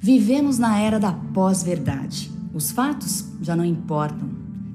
Vivemos 0.00 0.58
na 0.60 0.78
era 0.78 1.00
da 1.00 1.12
pós-verdade. 1.12 2.30
Os 2.54 2.70
fatos 2.70 3.24
já 3.42 3.56
não 3.56 3.64
importam. 3.64 4.30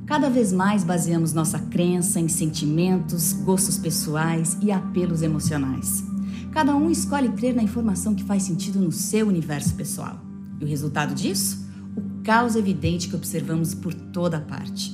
Cada 0.05 0.29
vez 0.29 0.51
mais 0.51 0.83
baseamos 0.83 1.31
nossa 1.31 1.57
crença 1.57 2.19
em 2.19 2.27
sentimentos, 2.27 3.31
gostos 3.31 3.77
pessoais 3.77 4.57
e 4.61 4.69
apelos 4.69 5.21
emocionais. 5.21 6.03
Cada 6.51 6.75
um 6.75 6.91
escolhe 6.91 7.29
crer 7.29 7.55
na 7.55 7.63
informação 7.63 8.13
que 8.13 8.23
faz 8.25 8.43
sentido 8.43 8.79
no 8.79 8.91
seu 8.91 9.29
universo 9.29 9.73
pessoal. 9.75 10.19
E 10.59 10.65
o 10.65 10.67
resultado 10.67 11.15
disso? 11.15 11.65
O 11.95 12.21
caos 12.21 12.57
evidente 12.57 13.07
que 13.07 13.15
observamos 13.15 13.73
por 13.73 13.93
toda 13.93 14.41
parte. 14.41 14.93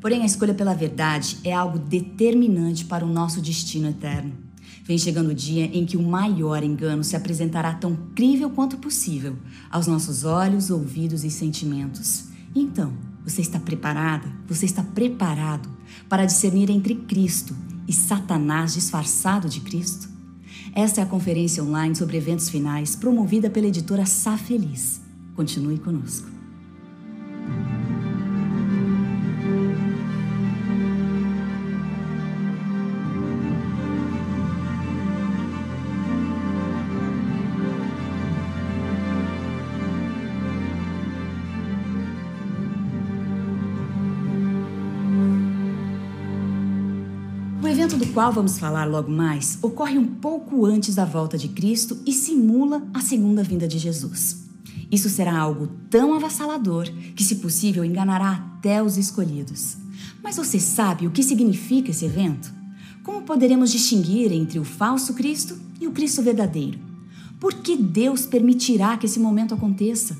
Porém, 0.00 0.22
a 0.22 0.26
escolha 0.26 0.54
pela 0.54 0.72
verdade 0.72 1.36
é 1.44 1.52
algo 1.52 1.78
determinante 1.78 2.86
para 2.86 3.04
o 3.04 3.12
nosso 3.12 3.38
destino 3.42 3.90
eterno. 3.90 4.47
Vem 4.88 4.96
chegando 4.96 5.32
o 5.32 5.34
dia 5.34 5.66
em 5.66 5.84
que 5.84 5.98
o 5.98 6.02
maior 6.02 6.64
engano 6.64 7.04
se 7.04 7.14
apresentará 7.14 7.74
tão 7.74 7.94
crível 8.14 8.48
quanto 8.48 8.78
possível 8.78 9.36
aos 9.70 9.86
nossos 9.86 10.24
olhos, 10.24 10.70
ouvidos 10.70 11.24
e 11.24 11.30
sentimentos. 11.30 12.24
Então, 12.54 12.94
você 13.22 13.42
está 13.42 13.60
preparada? 13.60 14.26
Você 14.48 14.64
está 14.64 14.82
preparado 14.82 15.68
para 16.08 16.24
discernir 16.24 16.70
entre 16.70 16.94
Cristo 16.94 17.54
e 17.86 17.92
Satanás 17.92 18.72
disfarçado 18.72 19.46
de 19.46 19.60
Cristo? 19.60 20.08
Esta 20.74 21.02
é 21.02 21.04
a 21.04 21.06
conferência 21.06 21.62
online 21.62 21.94
sobre 21.94 22.16
eventos 22.16 22.48
finais 22.48 22.96
promovida 22.96 23.50
pela 23.50 23.66
editora 23.66 24.06
Sá 24.06 24.38
Feliz. 24.38 25.02
Continue 25.36 25.78
conosco. 25.78 26.37
Qual 48.18 48.32
vamos 48.32 48.58
falar 48.58 48.84
logo 48.84 49.08
mais 49.08 49.60
ocorre 49.62 49.96
um 49.96 50.04
pouco 50.04 50.66
antes 50.66 50.96
da 50.96 51.04
volta 51.04 51.38
de 51.38 51.46
Cristo 51.46 51.96
e 52.04 52.12
simula 52.12 52.82
a 52.92 53.00
segunda 53.00 53.44
vinda 53.44 53.68
de 53.68 53.78
Jesus. 53.78 54.44
Isso 54.90 55.08
será 55.08 55.38
algo 55.38 55.68
tão 55.88 56.12
avassalador 56.12 56.90
que, 57.14 57.22
se 57.22 57.36
possível, 57.36 57.84
enganará 57.84 58.32
até 58.32 58.82
os 58.82 58.98
escolhidos. 58.98 59.76
Mas 60.20 60.36
você 60.36 60.58
sabe 60.58 61.06
o 61.06 61.12
que 61.12 61.22
significa 61.22 61.92
esse 61.92 62.06
evento? 62.06 62.52
Como 63.04 63.22
poderemos 63.22 63.70
distinguir 63.70 64.32
entre 64.32 64.58
o 64.58 64.64
falso 64.64 65.14
Cristo 65.14 65.56
e 65.80 65.86
o 65.86 65.92
Cristo 65.92 66.20
verdadeiro? 66.20 66.80
Por 67.38 67.54
que 67.54 67.76
Deus 67.76 68.26
permitirá 68.26 68.96
que 68.96 69.06
esse 69.06 69.20
momento 69.20 69.54
aconteça? 69.54 70.18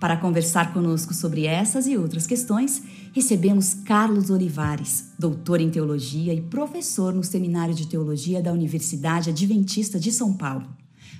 Para 0.00 0.16
conversar 0.16 0.72
conosco 0.72 1.12
sobre 1.12 1.44
essas 1.44 1.88
e 1.88 1.96
outras 1.96 2.24
questões, 2.24 2.80
recebemos 3.12 3.74
Carlos 3.74 4.30
Olivares, 4.30 5.06
doutor 5.18 5.60
em 5.60 5.70
teologia 5.70 6.32
e 6.32 6.40
professor 6.40 7.12
no 7.12 7.24
Seminário 7.24 7.74
de 7.74 7.88
Teologia 7.88 8.40
da 8.40 8.52
Universidade 8.52 9.30
Adventista 9.30 9.98
de 9.98 10.12
São 10.12 10.32
Paulo. 10.32 10.68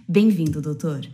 Bem-vindo, 0.08 0.62
doutor. 0.62 1.04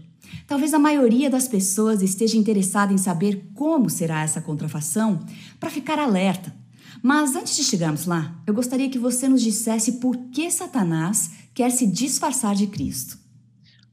Talvez 0.47 0.75
a 0.75 0.79
maioria 0.79 1.31
das 1.31 1.49
pessoas 1.49 2.03
esteja 2.03 2.37
interessada 2.37 2.93
em 2.93 2.99
saber 2.99 3.51
como 3.55 3.89
será 3.89 4.23
essa 4.23 4.43
contrafação 4.43 5.21
para 5.59 5.71
ficar 5.71 5.99
alerta. 5.99 6.55
Mas 7.03 7.35
antes 7.35 7.57
de 7.57 7.65
chegarmos 7.65 8.05
lá, 8.05 8.43
eu 8.47 8.53
gostaria 8.53 8.91
que 8.91 8.99
você 8.99 9.27
nos 9.27 9.41
dissesse 9.41 9.93
por 9.93 10.17
que 10.31 10.51
Satanás 10.51 11.31
quer 11.55 11.71
se 11.71 11.87
disfarçar 11.87 12.55
de 12.55 12.67
Cristo. 12.67 13.24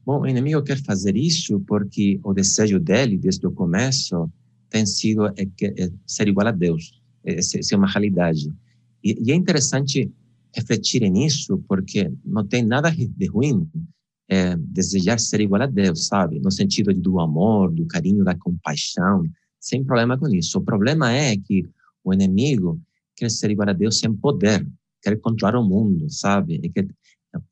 Bom, 0.04 0.20
o 0.20 0.26
inimigo 0.26 0.62
quer 0.62 0.82
fazer 0.82 1.16
isso 1.16 1.60
porque 1.60 2.18
o 2.24 2.32
desejo 2.32 2.80
dele, 2.80 3.16
desde 3.16 3.46
o 3.46 3.52
começo, 3.52 4.30
tem 4.68 4.84
sido 4.84 5.26
é, 5.26 5.32
é 5.62 5.92
ser 6.06 6.28
igual 6.28 6.48
a 6.48 6.50
Deus, 6.50 7.00
é, 7.24 7.40
ser 7.40 7.76
uma 7.76 7.86
realidade. 7.86 8.52
E, 9.04 9.16
e, 9.22 9.30
é 9.30 9.34
interessante 9.34 10.10
refletir 10.54 11.08
nisso, 11.08 11.62
porque 11.68 12.12
não 12.24 12.44
tem 12.44 12.64
nada 12.64 12.90
de 12.90 13.26
ruim 13.26 13.68
é, 14.28 14.56
desejar 14.56 15.20
ser 15.20 15.40
igual 15.40 15.62
a 15.62 15.66
Deus, 15.66 16.06
sabe? 16.06 16.40
No 16.40 16.50
sentido 16.50 16.92
do 16.92 17.20
amor, 17.20 17.72
do 17.72 17.86
carinho, 17.86 18.24
da 18.24 18.34
compaixão, 18.34 19.22
sem 19.60 19.84
problema 19.84 20.18
com 20.18 20.28
isso. 20.28 20.58
O 20.58 20.62
problema 20.62 21.12
é 21.12 21.36
que 21.36 21.68
o 22.02 22.12
inimigo 22.12 22.80
quer 23.16 23.30
ser 23.30 23.50
igual 23.50 23.68
a 23.68 23.72
Deus 23.72 23.98
sem 23.98 24.12
poder, 24.12 24.66
quer 25.00 25.16
controlar 25.20 25.58
o 25.58 25.64
mundo, 25.64 26.10
sabe? 26.10 26.60
É 26.64 26.68
que, 26.68 26.88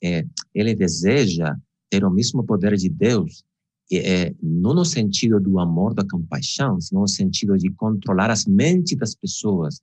é, 0.03 0.27
ele 0.55 0.75
deseja 0.75 1.57
ter 1.91 2.05
o 2.05 2.11
mesmo 2.11 2.45
poder 2.45 2.77
de 2.77 2.89
Deus, 2.89 3.45
é, 3.93 4.33
não 4.41 4.73
no 4.73 4.85
sentido 4.85 5.41
do 5.41 5.59
amor, 5.59 5.93
da 5.93 6.07
compaixão, 6.07 6.81
sino 6.81 7.01
no 7.01 7.09
sentido 7.09 7.59
de 7.59 7.71
controlar 7.71 8.31
as 8.31 8.47
mentes 8.47 8.97
das 8.97 9.15
pessoas 9.15 9.81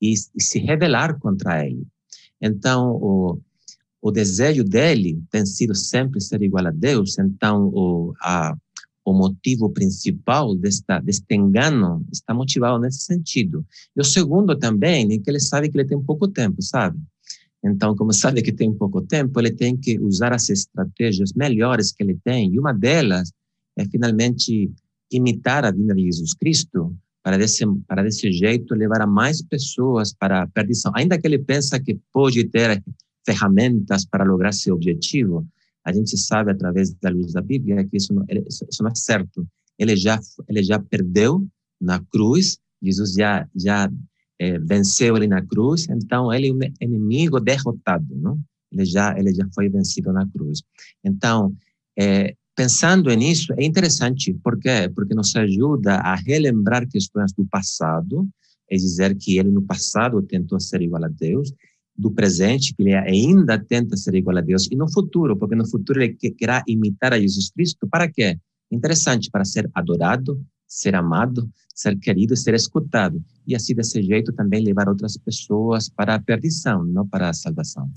e, 0.00 0.12
e 0.12 0.42
se 0.42 0.58
rebelar 0.58 1.18
contra 1.18 1.66
ele. 1.66 1.86
Então, 2.40 2.90
o, 2.90 3.40
o 4.02 4.10
desejo 4.10 4.62
dele 4.62 5.22
tem 5.30 5.46
sido 5.46 5.74
sempre 5.74 6.20
ser 6.20 6.42
igual 6.42 6.66
a 6.66 6.70
Deus, 6.70 7.18
então 7.18 7.70
o, 7.72 8.12
a, 8.20 8.54
o 9.06 9.14
motivo 9.14 9.70
principal 9.70 10.54
desta, 10.54 11.00
deste 11.00 11.34
engano 11.34 12.04
está 12.12 12.34
motivado 12.34 12.78
nesse 12.78 13.04
sentido. 13.04 13.64
E 13.96 14.00
o 14.00 14.04
segundo 14.04 14.58
também 14.58 15.10
é 15.12 15.18
que 15.18 15.30
ele 15.30 15.40
sabe 15.40 15.70
que 15.70 15.78
ele 15.78 15.88
tem 15.88 16.00
pouco 16.02 16.28
tempo, 16.28 16.60
sabe? 16.60 16.98
Então, 17.64 17.96
como 17.96 18.12
sabe 18.12 18.42
que 18.42 18.52
tem 18.52 18.72
pouco 18.72 19.02
tempo, 19.02 19.40
ele 19.40 19.50
tem 19.50 19.76
que 19.76 19.98
usar 19.98 20.32
as 20.32 20.48
estratégias 20.48 21.32
melhores 21.32 21.92
que 21.92 22.02
ele 22.02 22.18
tem. 22.22 22.52
E 22.52 22.58
uma 22.58 22.72
delas 22.72 23.32
é 23.76 23.84
finalmente 23.84 24.70
imitar 25.10 25.64
a 25.64 25.70
vinda 25.70 25.94
de 25.94 26.02
Jesus 26.02 26.34
Cristo 26.34 26.96
para 27.22 27.36
desse 27.36 27.64
para 27.88 28.02
desse 28.02 28.30
jeito 28.30 28.74
levar 28.74 29.02
a 29.02 29.06
mais 29.06 29.42
pessoas 29.42 30.14
para 30.14 30.42
a 30.42 30.46
perdição. 30.46 30.92
Ainda 30.94 31.18
que 31.18 31.26
ele 31.26 31.38
pensa 31.38 31.80
que 31.80 31.98
pode 32.12 32.44
ter 32.44 32.82
ferramentas 33.24 34.06
para 34.06 34.24
lograr 34.24 34.52
seu 34.52 34.74
objetivo, 34.76 35.44
a 35.84 35.92
gente 35.92 36.16
sabe 36.16 36.52
através 36.52 36.94
da 36.94 37.10
luz 37.10 37.32
da 37.32 37.42
Bíblia 37.42 37.84
que 37.84 37.96
isso 37.96 38.14
não, 38.14 38.24
isso 38.30 38.82
não 38.82 38.90
é 38.90 38.94
certo. 38.94 39.46
Ele 39.78 39.96
já 39.96 40.20
ele 40.48 40.62
já 40.62 40.78
perdeu 40.78 41.46
na 41.80 42.00
cruz. 42.00 42.58
Jesus 42.82 43.14
já 43.14 43.48
já 43.56 43.90
é, 44.38 44.58
venceu 44.58 45.16
ele 45.16 45.26
na 45.26 45.44
cruz, 45.44 45.88
então 45.88 46.32
ele 46.32 46.48
é 46.48 46.86
um 46.86 46.88
inimigo 46.88 47.40
derrotado, 47.40 48.14
não? 48.14 48.38
Ele 48.70 48.84
já 48.84 49.18
ele 49.18 49.32
já 49.34 49.46
foi 49.54 49.68
vencido 49.68 50.12
na 50.12 50.28
cruz. 50.28 50.62
Então, 51.04 51.54
é, 51.98 52.34
pensando 52.54 53.12
nisso, 53.14 53.52
é 53.56 53.64
interessante, 53.64 54.34
por 54.34 54.58
quê? 54.58 54.90
Porque 54.94 55.14
nos 55.14 55.34
ajuda 55.36 55.96
a 55.96 56.14
relembrar 56.14 56.88
questões 56.88 57.32
do 57.32 57.46
passado, 57.46 58.28
é 58.70 58.76
dizer 58.76 59.16
que 59.16 59.38
ele 59.38 59.50
no 59.50 59.62
passado 59.62 60.20
tentou 60.22 60.58
ser 60.60 60.82
igual 60.82 61.04
a 61.04 61.08
Deus, 61.08 61.52
do 61.96 62.10
presente, 62.10 62.74
que 62.74 62.82
ele 62.82 62.94
ainda 62.94 63.58
tenta 63.58 63.96
ser 63.96 64.14
igual 64.14 64.36
a 64.36 64.40
Deus, 64.40 64.68
e 64.70 64.76
no 64.76 64.90
futuro, 64.90 65.36
porque 65.36 65.54
no 65.54 65.66
futuro 65.66 66.02
ele 66.02 66.14
querá 66.14 66.62
imitar 66.66 67.12
a 67.12 67.18
Jesus 67.18 67.50
Cristo, 67.50 67.86
para 67.88 68.10
quê? 68.10 68.38
Interessante, 68.70 69.30
para 69.30 69.44
ser 69.44 69.70
adorado, 69.72 70.44
ser 70.66 70.94
amado, 70.94 71.48
ser 71.74 71.98
querido, 71.98 72.36
ser 72.36 72.54
escutado. 72.54 73.22
E 73.46 73.54
assim, 73.54 73.74
desse 73.74 74.02
jeito, 74.02 74.32
também 74.32 74.64
levar 74.64 74.88
outras 74.88 75.16
pessoas 75.16 75.88
para 75.88 76.14
a 76.14 76.20
perdição, 76.20 76.84
não 76.84 77.06
para 77.06 77.28
a 77.28 77.34
salvação. 77.34 77.90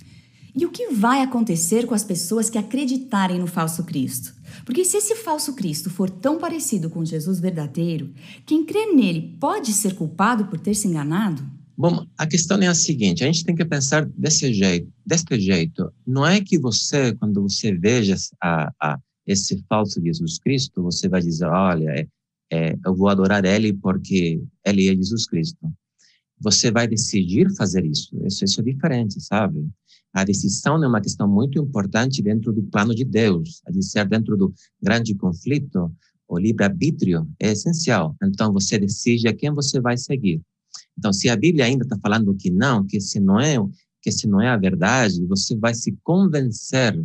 E 0.56 0.66
o 0.66 0.72
que 0.72 0.90
vai 0.90 1.22
acontecer 1.22 1.86
com 1.86 1.94
as 1.94 2.04
pessoas 2.04 2.50
que 2.50 2.58
acreditarem 2.58 3.40
no 3.40 3.48
falso 3.48 3.84
Cristo? 3.84 4.34
Porque 4.66 4.84
se 4.84 4.98
esse 4.98 5.16
falso 5.16 5.54
Cristo 5.54 5.90
for 5.90 6.10
tão 6.10 6.38
parecido 6.38 6.90
com 6.90 7.06
Jesus 7.06 7.40
verdadeiro, 7.40 8.12
quem 8.46 8.66
crê 8.66 8.88
nele 8.88 9.38
pode 9.40 9.72
ser 9.72 9.96
culpado 9.96 10.46
por 10.46 10.60
ter 10.60 10.74
se 10.74 10.88
enganado? 10.88 11.44
Bom, 11.78 12.06
a 12.18 12.28
questão 12.28 12.62
é 12.62 12.68
a 12.68 12.76
seguinte: 12.76 13.24
a 13.24 13.28
gente 13.28 13.46
tem 13.46 13.56
que 13.56 13.64
pensar 13.64 14.06
desse 14.06 14.54
jeito, 14.54 14.92
deste 15.06 15.40
jeito. 15.40 15.94
Não 16.06 16.26
é 16.26 16.42
que 16.42 16.60
você, 16.60 17.16
quando 17.16 17.42
você 17.42 17.72
veja 17.72 18.16
a, 18.44 18.70
a 18.82 19.00
esse 19.26 19.64
falso 19.70 20.02
Jesus 20.04 20.40
Cristo, 20.40 20.84
você 20.84 21.08
vai 21.08 21.22
dizer, 21.22 21.46
olha, 21.46 22.06
é, 22.52 22.78
eu 22.86 22.96
vou 22.96 23.10
adorar 23.10 23.46
Ele 23.46 23.74
porque 23.74 24.42
Ele 24.66 24.88
é 24.90 24.96
Jesus 24.96 25.26
Cristo. 25.26 25.72
Você 26.40 26.72
vai 26.72 26.88
decidir 26.88 27.54
fazer 27.56 27.86
isso. 27.86 28.16
Isso, 28.26 28.46
isso 28.46 28.62
é 28.62 28.64
diferente, 28.64 29.22
sabe? 29.22 29.68
A 30.14 30.24
decisão 30.24 30.84
é 30.84 30.88
uma 30.88 31.02
questão 31.02 31.28
muito 31.28 31.60
importante 31.60 32.22
dentro 32.22 32.52
do 32.52 32.64
plano 32.64 32.96
de 32.96 33.06
Deus. 33.06 33.62
A 33.68 33.72
dizer, 33.72 34.08
dentro 34.08 34.36
do 34.36 34.54
grande 34.82 35.14
conflito, 35.14 35.94
o 36.28 36.38
livre-arbítrio 36.38 37.28
é 37.40 37.52
essencial. 37.52 38.16
Então, 38.24 38.52
você 38.52 38.80
decide 38.80 39.28
a 39.28 39.34
quem 39.34 39.52
você 39.52 39.80
vai 39.80 39.98
seguir. 39.98 40.42
Então, 40.98 41.14
se 41.14 41.30
a 41.30 41.36
Bíblia 41.36 41.66
ainda 41.66 41.84
está 41.84 41.98
falando 42.00 42.36
que 42.36 42.50
não, 42.50 42.86
que 42.86 43.00
se 43.00 43.20
não 43.20 43.40
é, 43.40 43.58
que 44.02 44.12
se 44.12 44.28
não 44.28 44.42
é 44.42 44.50
a 44.50 44.58
verdade, 44.58 45.26
você 45.26 45.56
vai 45.56 45.74
se 45.74 45.96
convencer, 46.04 47.00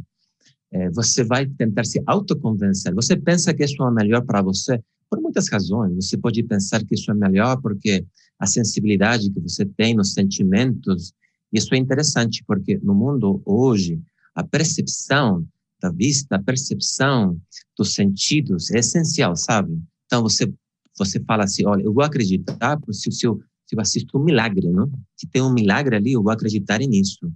é, 0.70 0.90
você 0.90 1.22
vai 1.24 1.46
tentar 1.46 1.84
se 1.84 2.02
autoconvencer. 2.06 2.94
Você 2.94 3.16
pensa 3.16 3.52
que 3.52 3.64
isso 3.64 3.82
é 3.82 3.90
melhor 3.90 4.22
para 4.24 4.42
você, 4.42 4.82
por 5.14 5.22
muitas 5.22 5.48
razões. 5.48 5.94
Você 5.94 6.16
pode 6.18 6.42
pensar 6.42 6.84
que 6.84 6.94
isso 6.94 7.10
é 7.10 7.14
melhor 7.14 7.60
porque 7.60 8.04
a 8.38 8.46
sensibilidade 8.46 9.30
que 9.30 9.40
você 9.40 9.64
tem 9.64 9.94
nos 9.94 10.12
sentimentos, 10.12 11.12
isso 11.52 11.72
é 11.74 11.78
interessante 11.78 12.42
porque 12.46 12.78
no 12.82 12.94
mundo 12.94 13.40
hoje, 13.44 14.00
a 14.34 14.42
percepção 14.42 15.46
da 15.80 15.90
vista, 15.90 16.34
a 16.34 16.42
percepção 16.42 17.40
dos 17.78 17.94
sentidos 17.94 18.70
é 18.72 18.78
essencial, 18.78 19.36
sabe? 19.36 19.78
Então 20.06 20.22
você 20.22 20.52
você 20.96 21.18
fala 21.24 21.42
assim, 21.42 21.66
olha, 21.66 21.82
eu 21.82 21.92
vou 21.92 22.04
acreditar 22.04 22.78
se, 22.92 23.08
eu, 23.26 23.40
se 23.66 23.74
eu 23.74 23.80
assisto 23.80 24.16
um 24.16 24.22
milagre, 24.22 24.68
não? 24.68 24.88
Se 25.16 25.26
tem 25.26 25.42
um 25.42 25.52
milagre 25.52 25.96
ali, 25.96 26.12
eu 26.12 26.22
vou 26.22 26.30
acreditar 26.30 26.78
nisso. 26.78 27.32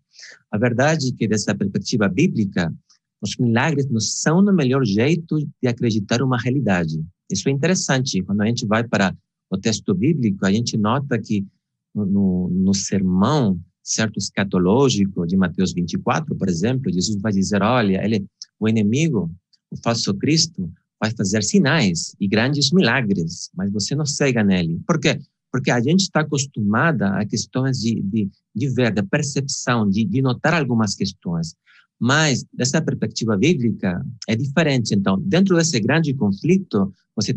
A 0.48 0.56
verdade 0.56 1.08
é 1.08 1.12
que, 1.12 1.26
dessa 1.26 1.52
perspectiva 1.56 2.08
bíblica, 2.08 2.72
os 3.20 3.36
milagres 3.36 3.90
não 3.90 3.98
são 3.98 4.38
o 4.38 4.52
melhor 4.52 4.84
jeito 4.84 5.38
de 5.60 5.68
acreditar 5.68 6.22
uma 6.22 6.38
realidade. 6.38 7.04
Isso 7.30 7.48
é 7.48 7.52
interessante. 7.52 8.22
Quando 8.22 8.42
a 8.42 8.46
gente 8.46 8.66
vai 8.66 8.86
para 8.86 9.14
o 9.50 9.58
texto 9.58 9.94
bíblico, 9.94 10.44
a 10.44 10.52
gente 10.52 10.76
nota 10.76 11.18
que 11.18 11.46
no, 11.94 12.48
no 12.48 12.74
sermão 12.74 13.60
certo 13.82 14.18
escatológico 14.18 15.26
de 15.26 15.36
Mateus 15.36 15.72
24, 15.72 16.34
por 16.36 16.48
exemplo, 16.48 16.92
Jesus 16.92 17.20
vai 17.20 17.32
dizer, 17.32 17.62
olha, 17.62 18.04
ele, 18.04 18.26
o 18.60 18.68
inimigo, 18.68 19.30
o 19.70 19.76
falso 19.82 20.12
Cristo, 20.14 20.70
vai 21.00 21.10
fazer 21.12 21.42
sinais 21.42 22.14
e 22.20 22.28
grandes 22.28 22.70
milagres, 22.70 23.50
mas 23.54 23.72
você 23.72 23.94
não 23.94 24.04
cega 24.04 24.44
nele. 24.44 24.80
Por 24.86 25.00
quê? 25.00 25.18
Porque 25.50 25.70
a 25.70 25.80
gente 25.80 26.00
está 26.00 26.20
acostumada 26.20 27.16
a 27.16 27.24
questões 27.24 27.78
de, 27.78 28.02
de, 28.02 28.28
de 28.54 28.68
ver, 28.68 28.92
de 28.92 29.02
percepção, 29.02 29.88
de, 29.88 30.04
de 30.04 30.20
notar 30.20 30.52
algumas 30.52 30.94
questões. 30.94 31.54
Mas, 32.00 32.44
dessa 32.52 32.80
perspectiva 32.80 33.36
bíblica, 33.36 34.04
é 34.28 34.36
diferente. 34.36 34.94
Então, 34.94 35.20
dentro 35.20 35.56
desse 35.56 35.80
grande 35.80 36.14
conflito, 36.14 36.92
você, 37.16 37.36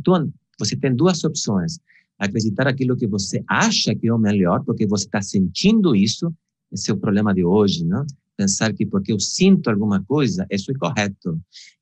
você 0.60 0.76
tem 0.76 0.96
duas 0.96 1.24
opções. 1.24 1.80
Acreditar 2.20 2.68
aquilo 2.68 2.96
que 2.96 3.08
você 3.08 3.44
acha 3.48 3.96
que 3.96 4.08
é 4.08 4.14
o 4.14 4.20
melhor, 4.20 4.64
porque 4.64 4.86
você 4.86 5.06
está 5.06 5.22
sentindo 5.22 5.96
isso, 5.96 6.32
esse 6.72 6.92
é 6.92 6.94
o 6.94 6.98
problema 6.98 7.34
de 7.34 7.44
hoje, 7.44 7.84
não? 7.84 8.06
Pensar 8.38 8.72
que 8.74 8.86
porque 8.86 9.12
eu 9.12 9.20
sinto 9.20 9.70
alguma 9.70 10.04
coisa, 10.04 10.46
isso 10.50 10.72
é 10.72 10.76
correto. 10.76 11.40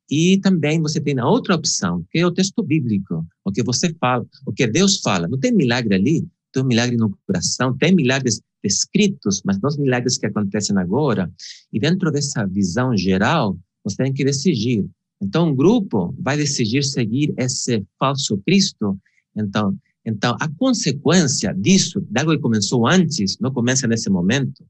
E 0.10 0.40
também 0.40 0.82
você 0.82 1.00
tem 1.00 1.20
a 1.20 1.28
outra 1.28 1.56
opção, 1.56 2.04
que 2.10 2.20
é 2.20 2.26
o 2.26 2.32
texto 2.32 2.64
bíblico, 2.64 3.26
o 3.46 3.52
que 3.52 3.62
você 3.62 3.94
fala, 4.00 4.26
o 4.46 4.52
que 4.52 4.66
Deus 4.66 5.02
fala. 5.02 5.28
Não 5.28 5.38
tem 5.38 5.52
milagre 5.52 5.94
ali, 5.94 6.28
tem 6.52 6.64
um 6.64 6.66
milagre 6.66 6.98
no 6.98 7.16
coração, 7.28 7.78
tem 7.78 7.94
milagres 7.94 8.42
descritos, 8.64 9.42
mas 9.46 9.60
não 9.60 9.70
os 9.70 9.78
milagres 9.78 10.18
que 10.18 10.26
acontecem 10.26 10.78
agora. 10.78 11.32
E 11.72 11.80
dentro 11.80 12.12
dessa 12.12 12.46
visão 12.46 12.96
geral, 12.96 13.58
você 13.84 14.04
tem 14.04 14.14
que 14.14 14.24
decidir. 14.24 14.86
Então, 15.22 15.50
um 15.50 15.56
grupo 15.56 16.16
vai 16.20 16.38
decidir 16.38 16.84
seguir 16.84 17.34
esse 17.38 17.86
falso 17.98 18.38
Cristo. 18.46 18.98
Então, 19.36 19.78
então 20.06 20.36
a 20.40 20.48
consequência 20.48 21.54
disso, 21.54 22.02
de 22.02 22.20
algo 22.20 22.32
que 22.32 22.40
começou 22.40 22.88
antes, 22.88 23.38
não 23.40 23.52
começa 23.52 23.88
nesse 23.88 24.10
momento, 24.10 24.66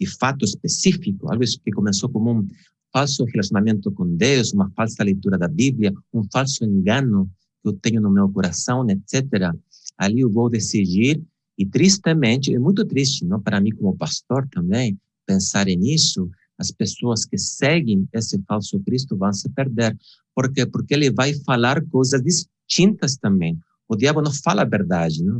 de 0.00 0.06
fato 0.06 0.44
específico, 0.44 1.30
algo 1.30 1.44
que 1.44 1.70
começou 1.70 2.08
como 2.08 2.32
um 2.32 2.46
falso 2.92 3.24
relacionamento 3.24 3.90
com 3.92 4.06
Deus, 4.16 4.52
uma 4.52 4.70
falsa 4.70 5.02
leitura 5.02 5.38
da 5.38 5.48
Bíblia, 5.48 5.92
um 6.12 6.22
falso 6.30 6.64
engano 6.64 7.30
que 7.62 7.68
eu 7.68 7.72
tenho 7.72 8.00
no 8.00 8.10
meu 8.10 8.28
coração, 8.28 8.86
etc. 8.88 9.52
Ali 9.96 10.20
eu 10.20 10.30
vou 10.30 10.50
decidir 10.50 11.20
e 11.56 11.64
tristemente, 11.64 12.54
é 12.54 12.58
muito 12.58 12.84
triste, 12.84 13.24
não 13.24 13.40
para 13.40 13.60
mim 13.60 13.70
como 13.70 13.96
pastor 13.96 14.48
também, 14.48 14.98
pensar 15.26 15.66
nisso, 15.66 16.30
as 16.58 16.70
pessoas 16.70 17.24
que 17.24 17.38
seguem 17.38 18.08
esse 18.12 18.40
falso 18.46 18.78
Cristo 18.80 19.16
vão 19.16 19.32
se 19.32 19.48
perder. 19.50 19.96
Por 20.34 20.52
quê? 20.52 20.66
Porque 20.66 20.94
ele 20.94 21.10
vai 21.10 21.34
falar 21.34 21.84
coisas 21.86 22.22
distintas 22.22 23.16
também. 23.16 23.58
O 23.88 23.96
diabo 23.96 24.22
não 24.22 24.32
fala 24.32 24.62
a 24.62 24.66
verdade, 24.66 25.22
não? 25.22 25.38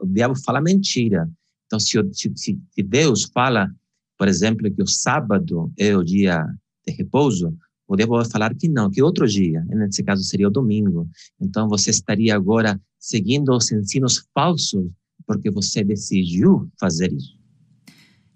o 0.00 0.06
diabo 0.06 0.34
fala 0.36 0.60
mentira. 0.60 1.30
Então, 1.66 1.78
se, 1.78 1.98
se, 2.12 2.32
se 2.34 2.82
Deus 2.82 3.24
fala, 3.24 3.70
por 4.18 4.28
exemplo, 4.28 4.70
que 4.70 4.82
o 4.82 4.86
sábado 4.86 5.72
é 5.78 5.96
o 5.96 6.02
dia 6.02 6.44
de 6.86 6.92
repouso, 6.92 7.56
o 7.86 7.96
diabo 7.96 8.16
vai 8.16 8.24
falar 8.24 8.54
que 8.54 8.68
não, 8.68 8.90
que 8.90 9.02
outro 9.02 9.26
dia, 9.26 9.64
nesse 9.68 10.02
caso 10.02 10.22
seria 10.24 10.48
o 10.48 10.50
domingo. 10.50 11.08
Então, 11.40 11.68
você 11.68 11.90
estaria 11.90 12.34
agora 12.34 12.80
seguindo 12.98 13.54
os 13.54 13.70
ensinos 13.70 14.26
falsos 14.34 14.86
porque 15.26 15.50
você 15.50 15.82
decidiu 15.82 16.68
fazer 16.78 17.12
isso. 17.12 17.38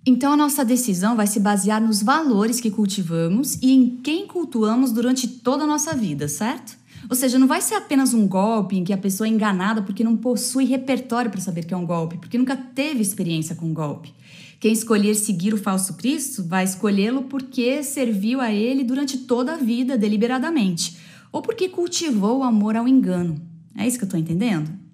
Então, 0.06 0.32
a 0.32 0.36
nossa 0.36 0.64
decisão 0.64 1.16
vai 1.16 1.26
se 1.26 1.38
basear 1.38 1.82
nos 1.82 2.02
valores 2.02 2.60
que 2.60 2.70
cultivamos 2.70 3.56
e 3.60 3.72
em 3.72 3.98
quem 4.02 4.26
cultuamos 4.26 4.90
durante 4.90 5.28
toda 5.28 5.64
a 5.64 5.66
nossa 5.66 5.94
vida, 5.94 6.28
certo? 6.28 6.78
Ou 7.10 7.14
seja, 7.14 7.38
não 7.38 7.46
vai 7.46 7.60
ser 7.60 7.74
apenas 7.74 8.14
um 8.14 8.26
golpe 8.26 8.76
em 8.76 8.84
que 8.84 8.92
a 8.92 8.98
pessoa 8.98 9.26
é 9.26 9.30
enganada 9.30 9.82
porque 9.82 10.02
não 10.02 10.16
possui 10.16 10.64
repertório 10.64 11.30
para 11.30 11.40
saber 11.40 11.64
que 11.66 11.74
é 11.74 11.76
um 11.76 11.86
golpe, 11.86 12.16
porque 12.16 12.38
nunca 12.38 12.56
teve 12.56 13.02
experiência 13.02 13.54
com 13.54 13.66
um 13.66 13.74
golpe. 13.74 14.14
Quem 14.58 14.72
escolher 14.72 15.14
seguir 15.14 15.54
o 15.54 15.58
falso 15.58 15.94
Cristo 15.94 16.42
vai 16.42 16.64
escolhê-lo 16.64 17.24
porque 17.24 17.82
serviu 17.82 18.40
a 18.40 18.50
ele 18.50 18.82
durante 18.82 19.18
toda 19.18 19.54
a 19.54 19.56
vida 19.56 19.96
deliberadamente, 19.96 20.96
ou 21.30 21.42
porque 21.42 21.68
cultivou 21.68 22.38
o 22.38 22.42
amor 22.42 22.76
ao 22.76 22.88
engano. 22.88 23.40
É 23.76 23.86
isso 23.86 23.98
que 23.98 24.04
eu 24.04 24.08
estou 24.08 24.18
entendendo? 24.18 24.87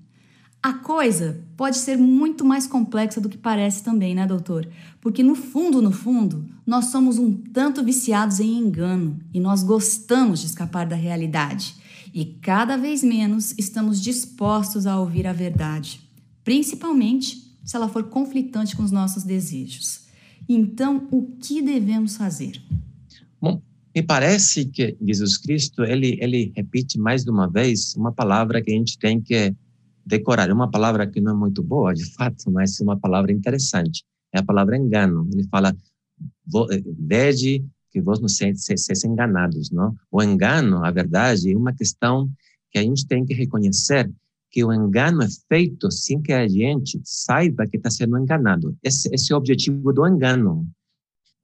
A 0.65 0.73
coisa 0.73 1.45
pode 1.59 1.77
ser 1.77 1.99
muito 1.99 2.43
mais 2.43 2.67
complexa 2.67 3.21
do 3.21 3.29
que 3.29 3.37
parece 3.37 3.85
também, 3.85 4.15
né, 4.15 4.27
doutor? 4.27 4.67
Porque 4.99 5.23
no 5.23 5.35
fundo, 5.35 5.83
no 5.83 5.93
fundo, 5.93 6.49
nós 6.67 6.87
somos 6.87 7.19
um 7.19 7.35
tanto 7.35 7.85
viciados 7.85 8.41
em 8.41 8.57
engano 8.61 9.21
e 9.35 9.39
nós 9.39 9.63
gostamos 9.63 10.41
de 10.41 10.47
escapar 10.47 10.87
da 10.87 10.97
realidade. 10.97 11.75
E 12.15 12.25
cada 12.25 12.79
vez 12.79 13.05
menos 13.05 13.53
estamos 13.59 14.01
dispostos 14.01 14.87
a 14.87 14.99
ouvir 14.99 15.27
a 15.27 15.35
verdade, 15.35 16.01
principalmente 16.43 17.55
se 17.63 17.77
ela 17.77 17.87
for 17.87 18.05
conflitante 18.05 18.75
com 18.75 18.83
os 18.83 18.91
nossos 18.91 19.23
desejos. 19.23 20.07
Então, 20.49 21.07
o 21.11 21.27
que 21.43 21.61
devemos 21.61 22.17
fazer? 22.17 22.59
Bom, 23.39 23.61
me 23.95 24.03
parece 24.03 24.65
que 24.65 24.97
Jesus 25.03 25.37
Cristo, 25.37 25.85
ele, 25.85 26.17
ele 26.23 26.55
repete 26.57 26.99
mais 26.99 27.23
de 27.23 27.31
uma 27.31 27.51
vez 27.51 27.95
uma 27.97 28.13
palavra 28.13 28.63
que 28.63 28.71
a 28.71 28.75
gente 28.75 28.99
tem 28.99 29.21
que 29.21 29.55
decorar. 30.05 30.49
É 30.49 30.53
uma 30.53 30.71
palavra 30.71 31.06
que 31.06 31.21
não 31.21 31.33
é 31.33 31.35
muito 31.35 31.62
boa, 31.62 31.95
de 31.95 32.05
fato, 32.15 32.51
mas 32.51 32.81
é 32.81 32.85
uma 32.85 32.99
palavra 32.99 33.33
interessante. 33.33 34.05
É 34.33 34.41
a 34.41 34.45
palavra 34.45 34.77
engano. 34.77 35.29
Ele 35.33 35.47
fala, 35.49 35.75
eh, 36.71 36.83
veja 36.99 37.62
que 37.91 38.01
vós 38.01 38.21
não 38.21 38.29
sejam 38.29 39.12
enganados, 39.12 39.71
não? 39.71 39.95
O 40.11 40.23
engano, 40.23 40.85
a 40.85 40.91
verdade, 40.91 41.53
é 41.53 41.56
uma 41.56 41.73
questão 41.73 42.29
que 42.71 42.79
a 42.79 42.83
gente 42.83 43.06
tem 43.06 43.25
que 43.25 43.33
reconhecer 43.33 44.11
que 44.51 44.65
o 44.65 44.73
engano 44.73 45.23
é 45.23 45.29
feito 45.49 45.91
sem 45.91 46.21
que 46.23 46.33
a 46.33 46.47
gente 46.47 47.01
saiba 47.05 47.67
que 47.67 47.77
está 47.77 47.91
sendo 47.91 48.17
enganado. 48.17 48.77
Esse, 48.83 49.12
esse, 49.12 49.33
é 49.33 49.35
o 49.35 49.39
objetivo 49.39 49.93
do 49.93 50.06
engano. 50.06 50.65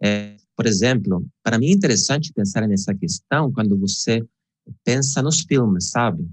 É, 0.00 0.36
por 0.56 0.64
exemplo, 0.66 1.26
para 1.42 1.58
mim 1.58 1.70
é 1.70 1.72
interessante 1.72 2.32
pensar 2.32 2.68
nessa 2.68 2.94
questão 2.94 3.52
quando 3.52 3.76
você 3.76 4.24
pensa 4.84 5.22
nos 5.22 5.40
filmes, 5.40 5.90
sabe? 5.90 6.24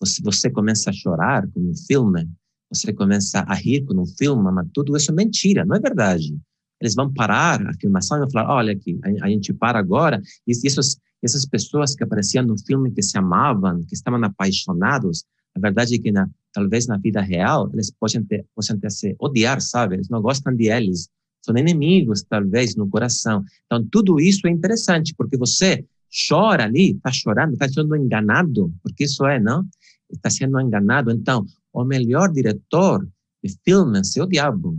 Você, 0.00 0.22
você 0.22 0.50
começa 0.50 0.90
a 0.90 0.92
chorar 0.92 1.46
com 1.48 1.60
um 1.60 1.74
filme, 1.86 2.28
você 2.72 2.92
começa 2.92 3.40
a 3.40 3.54
rir 3.54 3.84
com 3.84 3.94
um 4.00 4.06
filme, 4.06 4.50
mas 4.50 4.66
tudo 4.72 4.96
isso 4.96 5.10
é 5.10 5.14
mentira, 5.14 5.64
não 5.64 5.76
é 5.76 5.80
verdade. 5.80 6.36
Eles 6.80 6.94
vão 6.94 7.12
parar 7.12 7.60
a 7.66 7.74
filmação 7.74 8.16
e 8.16 8.20
vão 8.20 8.30
falar, 8.30 8.54
olha 8.54 8.72
aqui, 8.72 8.98
a, 9.04 9.26
a 9.26 9.28
gente 9.28 9.52
para 9.52 9.78
agora, 9.78 10.22
e 10.46 10.52
essas, 10.66 10.96
essas 11.22 11.44
pessoas 11.44 11.94
que 11.94 12.02
apareciam 12.02 12.44
no 12.44 12.56
filme 12.58 12.90
que 12.90 13.02
se 13.02 13.18
amavam, 13.18 13.84
que 13.84 13.94
estavam 13.94 14.24
apaixonados, 14.24 15.24
a 15.54 15.60
verdade 15.60 15.96
é 15.96 15.98
que 15.98 16.10
na, 16.10 16.28
talvez 16.52 16.86
na 16.86 16.96
vida 16.96 17.20
real 17.20 17.68
eles 17.74 17.90
possam 17.90 18.24
ter, 18.24 18.46
possam 18.54 18.78
ter 18.78 18.90
se 18.90 19.14
odiar, 19.18 19.60
sabe? 19.60 19.96
Eles 19.96 20.08
não 20.08 20.22
gostam 20.22 20.54
de 20.54 20.70
eles, 20.70 21.08
são 21.42 21.56
inimigos 21.56 22.22
talvez 22.22 22.76
no 22.76 22.88
coração. 22.88 23.44
Então 23.66 23.84
tudo 23.84 24.20
isso 24.20 24.46
é 24.46 24.50
interessante 24.50 25.14
porque 25.14 25.36
você 25.36 25.84
chora 26.28 26.64
ali, 26.64 26.92
está 26.92 27.12
chorando, 27.12 27.52
está 27.52 27.68
sendo 27.68 27.94
enganado, 27.96 28.72
porque 28.82 29.04
isso 29.04 29.24
é, 29.26 29.38
não? 29.38 29.66
Está 30.10 30.30
sendo 30.30 30.60
enganado. 30.60 31.10
Então, 31.10 31.44
o 31.72 31.84
melhor 31.84 32.30
diretor 32.30 33.06
de 33.42 33.54
filmes 33.64 34.16
é 34.16 34.22
o 34.22 34.26
diabo. 34.26 34.78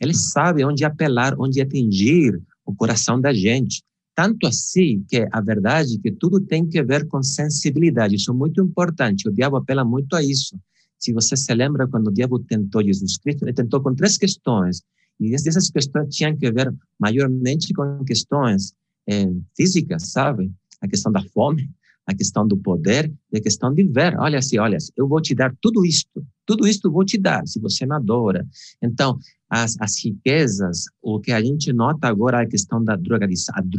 Ele 0.00 0.14
sabe 0.14 0.64
onde 0.64 0.84
apelar, 0.84 1.34
onde 1.38 1.60
atingir 1.60 2.40
o 2.64 2.74
coração 2.74 3.20
da 3.20 3.32
gente. 3.32 3.82
Tanto 4.14 4.46
assim 4.46 5.04
que 5.08 5.26
a 5.30 5.40
verdade 5.40 5.96
é 5.96 5.98
que 5.98 6.12
tudo 6.12 6.40
tem 6.40 6.66
que 6.66 6.82
ver 6.82 7.06
com 7.06 7.22
sensibilidade. 7.22 8.16
Isso 8.16 8.30
é 8.30 8.34
muito 8.34 8.62
importante. 8.62 9.28
O 9.28 9.32
diabo 9.32 9.56
apela 9.56 9.84
muito 9.84 10.14
a 10.14 10.22
isso. 10.22 10.58
Se 10.98 11.12
você 11.12 11.36
se 11.36 11.54
lembra 11.54 11.86
quando 11.86 12.08
o 12.08 12.12
diabo 12.12 12.38
tentou 12.40 12.82
Jesus 12.82 13.16
Cristo, 13.18 13.44
ele 13.44 13.52
tentou 13.52 13.80
com 13.80 13.94
três 13.94 14.16
questões. 14.16 14.82
E 15.20 15.34
essas 15.34 15.70
questões 15.70 16.14
tinham 16.14 16.36
que 16.36 16.50
ver 16.50 16.72
maiormente 16.98 17.72
com 17.72 18.04
questões 18.04 18.72
é, 19.08 19.28
físicas, 19.56 20.10
sabe? 20.10 20.52
a 20.80 20.88
questão 20.88 21.10
da 21.10 21.22
fome, 21.22 21.70
a 22.08 22.14
questão 22.14 22.48
do 22.48 22.56
poder 22.56 23.12
e 23.30 23.36
a 23.36 23.40
questão 23.40 23.72
de 23.72 23.84
ver. 23.84 24.18
Olha 24.18 24.38
assim, 24.38 24.58
olha, 24.58 24.78
eu 24.96 25.06
vou 25.06 25.20
te 25.20 25.34
dar 25.34 25.54
tudo 25.60 25.84
isto, 25.84 26.24
tudo 26.46 26.66
isto 26.66 26.90
vou 26.90 27.04
te 27.04 27.18
dar, 27.18 27.46
se 27.46 27.60
você 27.60 27.84
me 27.84 27.94
adora. 27.94 28.46
Então, 28.82 29.18
as, 29.50 29.76
as 29.78 30.02
riquezas, 30.02 30.84
o 31.02 31.20
que 31.20 31.30
a 31.32 31.40
gente 31.42 31.70
nota 31.70 32.08
agora, 32.08 32.40
a 32.40 32.46
questão 32.46 32.82
da 32.82 32.96
droga, 32.96 33.28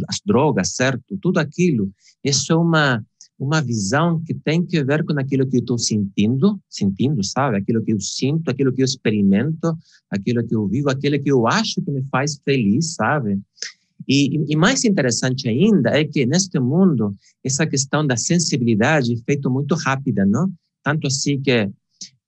as 0.07 0.19
drogas, 0.23 0.75
certo? 0.75 1.17
Tudo 1.19 1.39
aquilo, 1.39 1.91
isso 2.23 2.53
é 2.53 2.55
uma, 2.55 3.03
uma 3.39 3.61
visão 3.61 4.21
que 4.23 4.35
tem 4.35 4.63
que 4.63 4.83
ver 4.83 5.03
com 5.03 5.19
aquilo 5.19 5.47
que 5.47 5.57
eu 5.57 5.61
estou 5.61 5.79
sentindo, 5.79 6.59
sentindo, 6.69 7.23
sabe? 7.23 7.57
Aquilo 7.57 7.83
que 7.83 7.93
eu 7.93 7.99
sinto, 7.99 8.51
aquilo 8.51 8.71
que 8.71 8.83
eu 8.83 8.85
experimento, 8.85 9.75
aquilo 10.11 10.45
que 10.45 10.55
eu 10.55 10.67
vivo, 10.67 10.91
aquilo 10.91 11.19
que 11.19 11.31
eu 11.31 11.47
acho 11.47 11.81
que 11.81 11.89
me 11.89 12.03
faz 12.11 12.39
feliz, 12.45 12.93
sabe? 12.93 13.39
E, 14.09 14.51
e, 14.51 14.55
mais 14.55 14.83
interessante 14.83 15.47
ainda 15.47 15.91
é 15.91 16.03
que 16.03 16.25
neste 16.25 16.59
mundo 16.59 17.15
essa 17.43 17.67
questão 17.67 18.05
da 18.05 18.17
sensibilidade 18.17 19.13
é 19.13 19.17
feita 19.23 19.47
muito 19.51 19.75
rápida, 19.75 20.25
não? 20.25 20.51
Tanto 20.83 21.05
assim 21.05 21.39
que 21.39 21.69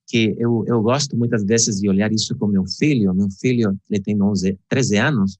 que 0.06 0.36
eu, 0.38 0.62
eu 0.66 0.82
gosto 0.82 1.16
muitas 1.16 1.42
vezes 1.42 1.80
de 1.80 1.88
olhar 1.88 2.12
isso 2.12 2.36
com 2.36 2.46
meu 2.46 2.66
filho. 2.66 3.14
Meu 3.14 3.30
filho 3.30 3.74
ele 3.90 4.00
tem 4.00 4.20
11, 4.22 4.58
13 4.68 4.96
anos, 4.98 5.38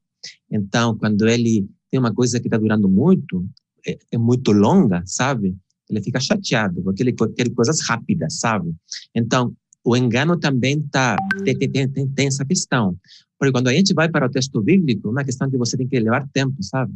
então 0.51 0.97
quando 0.97 1.29
ele 1.29 1.69
tem 1.91 2.01
uma 2.01 2.13
coisa 2.13 2.41
que 2.41 2.47
está 2.47 2.57
durando 2.57 2.89
muito, 2.89 3.47
é, 3.87 3.99
é, 4.11 4.19
muito 4.19 4.51
longa, 4.51 5.03
sabe? 5.05 5.55
Ele 5.91 6.03
fica 6.03 6.19
chateado 6.19 6.83
porque 6.83 7.03
ele 7.03 7.13
quer 7.13 7.51
coisas 7.51 7.87
rápidas, 7.87 8.41
sabe? 8.41 8.75
Então 9.15 9.55
o 9.85 9.97
engano 9.97 10.39
também 10.39 10.81
tá 10.81 11.17
tem, 11.45 11.57
tem, 11.57 11.89
tem, 11.89 12.09
tem 12.09 12.27
essa 12.27 12.45
questão. 12.45 12.97
Porque 13.43 13.51
quando 13.51 13.67
a 13.67 13.73
gente 13.73 13.93
vai 13.93 14.09
para 14.09 14.27
o 14.27 14.31
texto 14.31 14.63
bíblico, 14.63 15.09
é 15.09 15.11
uma 15.11 15.25
questão 15.25 15.51
que 15.51 15.57
você 15.57 15.77
tem 15.77 15.89
que 15.89 15.99
levar 15.99 16.29
tempo, 16.29 16.63
sabe? 16.63 16.95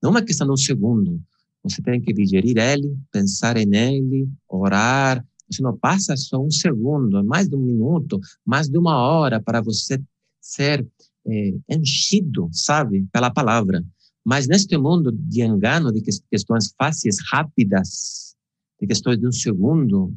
Não 0.00 0.10
é 0.10 0.12
uma 0.12 0.22
questão 0.22 0.46
de 0.46 0.52
um 0.52 0.56
segundo. 0.56 1.20
Você 1.64 1.82
tem 1.82 2.00
que 2.00 2.12
digerir 2.12 2.56
ele, 2.56 2.96
pensar 3.10 3.56
nele, 3.56 4.28
orar. 4.48 5.26
Você 5.50 5.60
não 5.60 5.76
passa 5.76 6.16
só 6.16 6.40
um 6.40 6.52
segundo, 6.52 7.24
mais 7.24 7.48
de 7.48 7.56
um 7.56 7.60
minuto, 7.60 8.20
mais 8.46 8.68
de 8.68 8.78
uma 8.78 8.96
hora 8.96 9.42
para 9.42 9.60
você 9.60 10.00
ser 10.40 10.86
é, 11.26 11.54
enchido, 11.68 12.48
sabe, 12.52 13.04
pela 13.12 13.32
palavra. 13.32 13.84
Mas 14.24 14.46
neste 14.46 14.78
mundo 14.78 15.10
de 15.10 15.42
engano, 15.42 15.90
de 15.90 16.00
questões 16.30 16.72
fáceis, 16.78 17.16
rápidas, 17.28 18.36
de 18.80 18.86
questões 18.86 19.18
de 19.18 19.26
um 19.26 19.32
segundo, 19.32 20.14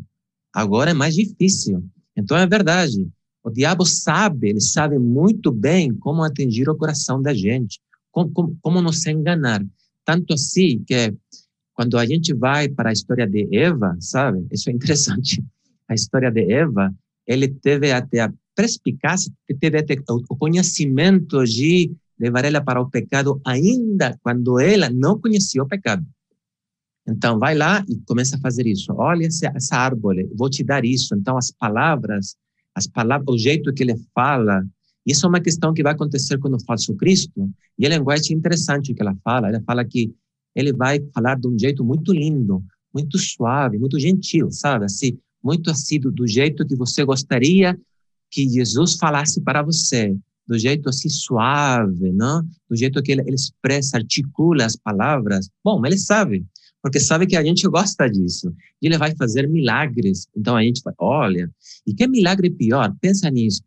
agora 0.53 0.91
é 0.91 0.93
mais 0.93 1.15
difícil. 1.15 1.83
Então 2.15 2.37
é 2.37 2.45
verdade. 2.45 3.09
O 3.45 3.51
diabo 3.51 3.85
sabe, 3.85 4.49
ele 4.49 4.59
sabe 4.59 4.97
muito 4.97 5.51
bem 5.51 5.93
como 5.93 6.23
atingir 6.23 6.67
o 6.67 6.75
coração 6.75 7.21
da 7.21 7.31
gente, 7.31 7.79
como, 8.11 8.31
como, 8.31 8.57
como 8.59 8.81
nos 8.81 9.05
enganar. 9.05 9.63
Tanto 10.03 10.33
assim 10.33 10.83
que 10.83 11.13
quando 11.71 11.95
a 11.99 12.07
gente 12.07 12.33
vai 12.33 12.67
para 12.67 12.89
a 12.89 12.93
história 12.93 13.27
de 13.27 13.47
Eva, 13.55 13.95
sabe? 13.99 14.47
Isso 14.51 14.67
é 14.67 14.73
interessante. 14.73 15.43
A 15.87 15.93
história 15.93 16.31
de 16.31 16.51
Eva, 16.51 16.91
ele 17.27 17.47
teve 17.47 17.91
até 17.91 18.21
a 18.21 18.33
perspicácia, 18.55 19.31
teve 19.59 19.77
até 19.77 19.95
o 20.09 20.35
conhecimento 20.35 21.43
de 21.43 21.95
levar 22.19 22.45
ela 22.45 22.61
para 22.61 22.81
o 22.81 22.89
pecado 22.89 23.39
ainda 23.45 24.17
quando 24.23 24.59
ela 24.59 24.89
não 24.89 25.19
conhecia 25.19 25.61
o 25.61 25.67
pecado. 25.67 26.03
Então, 27.07 27.37
vai 27.37 27.53
lá 27.53 27.85
e 27.87 27.95
começa 28.07 28.37
a 28.37 28.39
fazer 28.39 28.65
isso. 28.65 28.91
Olha 28.93 29.27
essa, 29.27 29.51
essa 29.53 29.75
árvore, 29.75 30.27
vou 30.35 30.49
te 30.49 30.63
dar 30.63 30.83
isso. 30.83 31.13
Então, 31.13 31.37
as 31.37 31.51
palavras 31.51 32.35
as 32.75 32.85
palavras, 32.85 33.27
o 33.29 33.37
jeito 33.37 33.73
que 33.73 33.83
ele 33.83 33.95
fala. 34.13 34.63
Isso 35.05 35.25
é 35.25 35.29
uma 35.29 35.39
questão 35.39 35.73
que 35.73 35.81
vai 35.81 35.93
acontecer 35.93 36.37
quando 36.37 36.55
o 36.55 36.63
falso 36.65 36.93
Cristo. 36.95 37.49
E 37.79 37.85
a 37.85 37.89
linguagem 37.89 38.35
interessante 38.35 38.93
que 38.93 39.01
ela 39.01 39.15
fala. 39.23 39.47
Ela 39.47 39.61
fala 39.65 39.85
que 39.85 40.13
ele 40.53 40.73
vai 40.73 40.99
falar 41.13 41.39
de 41.39 41.47
um 41.47 41.57
jeito 41.57 41.83
muito 41.83 42.11
lindo, 42.11 42.63
muito 42.93 43.17
suave, 43.17 43.77
muito 43.77 43.99
gentil, 43.99 44.51
sabe? 44.51 44.85
Assim, 44.85 45.17
muito 45.43 45.69
assim, 45.69 45.99
do, 45.99 46.11
do 46.11 46.27
jeito 46.27 46.65
que 46.65 46.75
você 46.75 47.05
gostaria 47.05 47.79
que 48.31 48.49
Jesus 48.49 48.95
falasse 48.95 49.39
para 49.41 49.61
você, 49.61 50.15
do 50.47 50.57
jeito 50.57 50.89
assim 50.89 51.07
suave, 51.07 52.11
não? 52.11 52.43
Do 52.69 52.75
jeito 52.75 53.01
que 53.01 53.11
ele, 53.11 53.21
ele 53.21 53.35
expressa, 53.35 53.97
articula 53.97 54.65
as 54.65 54.75
palavras. 54.75 55.49
Bom, 55.63 55.85
ele 55.85 55.97
sabe 55.97 56.45
porque 56.85 56.99
sabe 56.99 57.25
que 57.25 57.35
a 57.35 57.43
gente 57.43 57.67
gosta 57.67 58.07
disso. 58.07 58.53
E 58.79 58.85
ele 58.85 58.95
vai 58.95 59.15
fazer 59.15 59.49
milagres. 59.49 60.27
Então 60.37 60.55
a 60.55 60.61
gente 60.61 60.83
vai, 60.83 60.93
olha, 60.99 61.51
e 61.83 61.95
que 61.95 62.07
milagre 62.07 62.47
pior? 62.51 62.95
Pensa 63.01 63.27
nisso. 63.31 63.63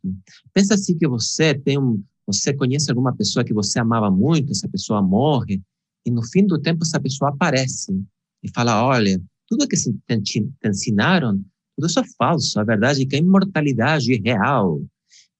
Pensa 0.54 0.74
assim 0.74 0.96
que 0.96 1.08
você 1.08 1.52
tem 1.52 1.76
um, 1.80 2.00
você 2.24 2.54
conhece 2.54 2.88
alguma 2.92 3.12
pessoa 3.12 3.44
que 3.44 3.52
você 3.52 3.80
amava 3.80 4.08
muito, 4.08 4.52
essa 4.52 4.68
pessoa 4.68 5.02
morre, 5.02 5.60
e 6.06 6.12
no 6.12 6.22
fim 6.22 6.46
do 6.46 6.60
tempo 6.60 6.84
essa 6.84 7.00
pessoa 7.00 7.30
aparece 7.30 7.92
e 8.40 8.48
fala, 8.54 8.86
olha, 8.86 9.20
tudo 9.48 9.66
que 9.66 9.76
te, 10.22 10.48
ensinaram, 10.64 11.44
tudo 11.74 11.88
isso 11.88 11.98
é 11.98 12.04
falso. 12.16 12.60
A 12.60 12.62
verdade 12.62 13.02
é 13.02 13.04
que 13.04 13.16
a 13.16 13.18
imortalidade 13.18 14.14
é 14.14 14.20
real. 14.32 14.80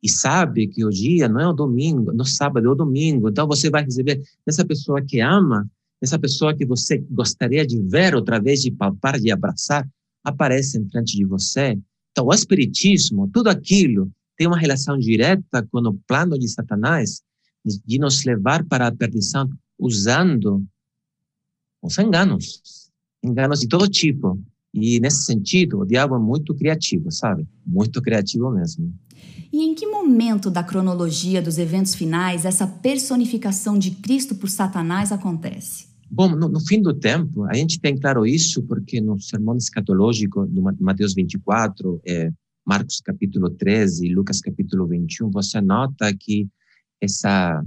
E 0.02 0.10
sabe 0.10 0.66
que 0.66 0.84
o 0.84 0.90
dia 0.90 1.28
não 1.28 1.38
é 1.38 1.46
o 1.46 1.52
domingo, 1.52 2.12
no 2.12 2.24
sábado 2.24 2.66
é 2.66 2.70
o 2.72 2.74
domingo. 2.74 3.28
Então 3.28 3.46
você 3.46 3.70
vai 3.70 3.84
receber 3.84 4.20
essa 4.44 4.64
pessoa 4.64 5.00
que 5.00 5.20
ama 5.20 5.70
essa 6.00 6.18
pessoa 6.18 6.54
que 6.54 6.64
você 6.64 6.98
gostaria 7.10 7.66
de 7.66 7.80
ver 7.82 8.14
outra 8.14 8.40
vez, 8.40 8.62
de 8.62 8.70
palpar, 8.70 9.18
de 9.18 9.30
abraçar, 9.30 9.88
aparece 10.22 10.78
em 10.78 10.88
frente 10.88 11.16
de 11.16 11.24
você. 11.24 11.78
Então, 12.12 12.26
o 12.26 12.34
Espiritismo, 12.34 13.28
tudo 13.32 13.48
aquilo, 13.48 14.10
tem 14.36 14.46
uma 14.46 14.58
relação 14.58 14.96
direta 14.98 15.66
com 15.70 15.80
o 15.80 15.94
plano 16.06 16.38
de 16.38 16.48
Satanás 16.48 17.22
de 17.64 17.98
nos 17.98 18.24
levar 18.24 18.64
para 18.64 18.86
a 18.86 18.94
perdição 18.94 19.50
usando 19.78 20.64
os 21.82 21.98
enganos, 21.98 22.90
enganos 23.22 23.60
de 23.60 23.68
todo 23.68 23.88
tipo. 23.88 24.40
E 24.72 25.00
nesse 25.00 25.24
sentido, 25.24 25.80
o 25.80 25.84
diabo 25.84 26.14
é 26.14 26.18
muito 26.18 26.54
criativo, 26.54 27.10
sabe? 27.10 27.46
Muito 27.66 28.00
criativo 28.00 28.50
mesmo. 28.50 28.94
E 29.52 29.64
em 29.64 29.74
que 29.74 29.86
momento 29.86 30.50
da 30.50 30.62
cronologia 30.62 31.40
dos 31.40 31.58
eventos 31.58 31.94
finais 31.94 32.44
essa 32.44 32.66
personificação 32.66 33.78
de 33.78 33.92
Cristo 33.92 34.34
por 34.34 34.50
Satanás 34.50 35.10
acontece? 35.10 35.88
Bom, 36.10 36.28
no, 36.28 36.48
no, 36.48 36.60
fim 36.60 36.80
do 36.80 36.94
tempo, 36.94 37.44
a 37.44 37.54
gente 37.54 37.80
tem 37.80 37.96
claro 37.96 38.26
isso 38.26 38.62
porque 38.62 39.00
no 39.00 39.20
sermão 39.20 39.56
escatológico 39.56 40.46
do 40.46 40.62
Mateus 40.80 41.14
24, 41.14 42.00
é, 42.06 42.30
Marcos 42.66 43.00
capítulo 43.00 43.50
13 43.50 44.06
e 44.06 44.14
Lucas 44.14 44.40
capítulo 44.40 44.86
21, 44.86 45.30
você 45.30 45.60
nota 45.60 46.14
que 46.18 46.48
essa, 47.00 47.62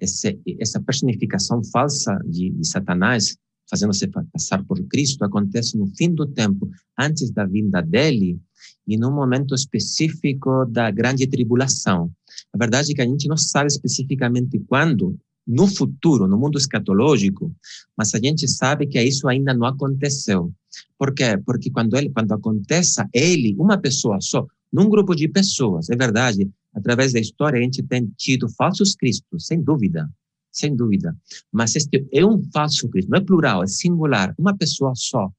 essa, 0.00 0.34
essa 0.58 0.80
personificação 0.80 1.62
falsa 1.64 2.18
de, 2.26 2.50
de 2.50 2.66
Satanás, 2.66 3.36
fazendo-se 3.70 4.08
passar 4.32 4.64
por 4.64 4.82
Cristo, 4.88 5.24
acontece 5.24 5.78
no 5.78 5.86
fim 5.86 6.12
do 6.12 6.26
tempo, 6.26 6.68
antes 6.98 7.30
da 7.30 7.46
vinda 7.46 7.80
dele 7.80 8.38
e 8.86 8.98
num 8.98 9.12
momento 9.12 9.54
específico 9.54 10.66
da 10.66 10.90
grande 10.90 11.26
tribulação. 11.26 12.10
A 12.52 12.58
verdade 12.58 12.90
é 12.90 12.94
que 12.96 13.02
a 13.02 13.06
gente 13.06 13.28
não 13.28 13.36
sabe 13.36 13.68
especificamente 13.68 14.58
quando 14.66 15.16
no 15.46 15.66
futuro, 15.66 16.26
no 16.26 16.38
mundo 16.38 16.58
escatológico, 16.58 17.54
mas 17.96 18.14
a 18.14 18.18
gente 18.18 18.46
sabe 18.46 18.86
que 18.86 19.02
isso 19.02 19.28
ainda 19.28 19.54
não 19.54 19.66
aconteceu. 19.66 20.52
Por 20.98 21.14
quê? 21.14 21.38
Porque 21.44 21.70
quando 21.70 21.96
ele, 21.96 22.10
quando 22.10 22.32
aconteça 22.32 23.08
ele, 23.12 23.54
uma 23.58 23.78
pessoa 23.78 24.20
só, 24.20 24.46
num 24.72 24.88
grupo 24.88 25.14
de 25.14 25.28
pessoas, 25.28 25.90
é 25.90 25.96
verdade, 25.96 26.48
através 26.74 27.12
da 27.12 27.18
história 27.18 27.58
a 27.58 27.62
gente 27.62 27.82
tem 27.82 28.12
tido 28.16 28.48
falsos 28.50 28.94
cristos, 28.94 29.46
sem 29.46 29.60
dúvida, 29.60 30.08
sem 30.50 30.74
dúvida. 30.74 31.16
Mas 31.52 31.76
este 31.76 32.06
é 32.12 32.24
um 32.24 32.42
falso 32.52 32.88
Cristo, 32.88 33.10
não 33.10 33.18
é 33.18 33.20
plural, 33.20 33.62
é 33.62 33.66
singular, 33.66 34.34
uma 34.38 34.56
pessoa 34.56 34.92
só 34.94 35.30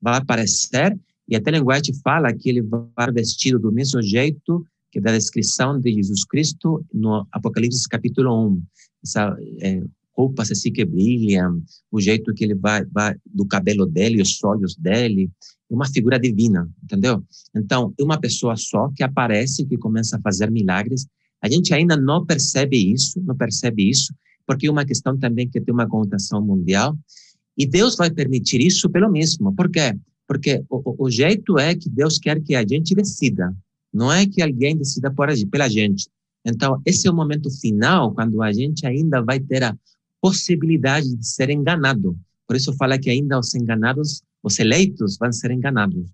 vai 0.00 0.16
aparecer 0.18 0.98
e 1.28 1.34
até 1.34 1.50
a 1.50 1.54
linguagem 1.54 1.94
fala 2.02 2.32
que 2.32 2.48
ele 2.48 2.62
vai 2.62 3.12
vestido 3.12 3.58
do 3.58 3.72
mesmo 3.72 4.00
jeito 4.02 4.64
que 4.92 5.00
da 5.00 5.12
descrição 5.12 5.80
de 5.80 5.92
Jesus 5.92 6.24
Cristo 6.24 6.84
no 6.92 7.26
Apocalipse 7.32 7.88
capítulo 7.88 8.48
1 8.48 8.62
essa 9.02 9.36
é, 9.60 9.82
roupas 10.16 10.50
assim 10.50 10.72
que 10.72 10.84
brilham, 10.84 11.62
o 11.92 12.00
jeito 12.00 12.32
que 12.32 12.44
ele 12.44 12.54
vai, 12.54 12.84
vai 12.86 13.14
do 13.26 13.46
cabelo 13.46 13.84
dele, 13.84 14.22
os 14.22 14.42
olhos 14.42 14.74
dele, 14.74 15.30
é 15.70 15.74
uma 15.74 15.86
figura 15.86 16.18
divina, 16.18 16.68
entendeu? 16.82 17.22
Então, 17.54 17.92
é 17.98 18.02
uma 18.02 18.18
pessoa 18.18 18.56
só 18.56 18.90
que 18.94 19.02
aparece, 19.02 19.66
que 19.66 19.76
começa 19.76 20.16
a 20.16 20.20
fazer 20.20 20.50
milagres. 20.50 21.06
A 21.42 21.48
gente 21.48 21.74
ainda 21.74 21.96
não 21.96 22.24
percebe 22.24 22.92
isso, 22.92 23.20
não 23.20 23.36
percebe 23.36 23.88
isso, 23.90 24.14
porque 24.46 24.66
é 24.66 24.70
uma 24.70 24.84
questão 24.84 25.18
também 25.18 25.48
que 25.48 25.60
tem 25.60 25.74
uma 25.74 25.88
conotação 25.88 26.40
mundial. 26.40 26.96
E 27.56 27.66
Deus 27.66 27.96
vai 27.96 28.10
permitir 28.10 28.60
isso 28.60 28.88
pelo 28.90 29.10
mesmo. 29.10 29.54
Por 29.54 29.70
quê? 29.70 29.96
Porque 30.26 30.62
o, 30.68 31.04
o 31.04 31.10
jeito 31.10 31.58
é 31.58 31.74
que 31.74 31.88
Deus 31.88 32.18
quer 32.18 32.40
que 32.40 32.54
a 32.54 32.66
gente 32.66 32.94
decida. 32.94 33.54
Não 33.92 34.12
é 34.12 34.26
que 34.26 34.42
alguém 34.42 34.76
decida 34.76 35.10
por, 35.10 35.28
pela 35.50 35.68
gente. 35.68 36.08
Então, 36.44 36.80
esse 36.84 37.08
é 37.08 37.10
o 37.10 37.14
momento 37.14 37.50
final, 37.50 38.12
quando 38.14 38.40
a 38.42 38.52
gente 38.52 38.86
ainda 38.86 39.20
vai 39.22 39.40
ter 39.40 39.64
a 39.64 39.76
possibilidade 40.20 41.16
de 41.16 41.26
ser 41.26 41.50
enganado. 41.50 42.16
Por 42.46 42.56
isso 42.56 42.72
fala 42.74 42.98
que 42.98 43.10
ainda 43.10 43.38
os 43.38 43.54
enganados, 43.54 44.22
os 44.42 44.58
eleitos 44.58 45.16
vão 45.18 45.32
ser 45.32 45.50
enganados. 45.50 46.08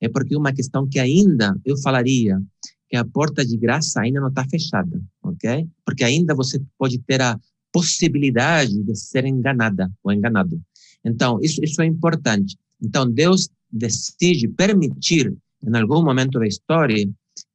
É 0.00 0.08
porque 0.08 0.34
é 0.34 0.38
uma 0.38 0.52
questão 0.52 0.88
que 0.88 0.98
ainda, 0.98 1.56
eu 1.64 1.76
falaria, 1.78 2.40
que 2.88 2.96
a 2.96 3.04
porta 3.04 3.44
de 3.44 3.56
graça 3.56 4.00
ainda 4.00 4.20
não 4.20 4.28
está 4.28 4.44
fechada, 4.48 5.00
ok? 5.22 5.68
Porque 5.84 6.04
ainda 6.04 6.34
você 6.34 6.60
pode 6.78 6.98
ter 7.00 7.20
a 7.20 7.38
possibilidade 7.76 8.82
de 8.82 8.94
ser 8.96 9.26
enganada 9.26 9.92
ou 10.02 10.10
enganado. 10.10 10.58
Então, 11.04 11.38
isso, 11.42 11.62
isso 11.62 11.82
é 11.82 11.84
importante. 11.84 12.56
Então, 12.82 13.06
Deus 13.06 13.50
decide 13.70 14.48
permitir, 14.48 15.36
em 15.62 15.76
algum 15.76 16.02
momento 16.02 16.38
da 16.38 16.46
história, 16.46 17.06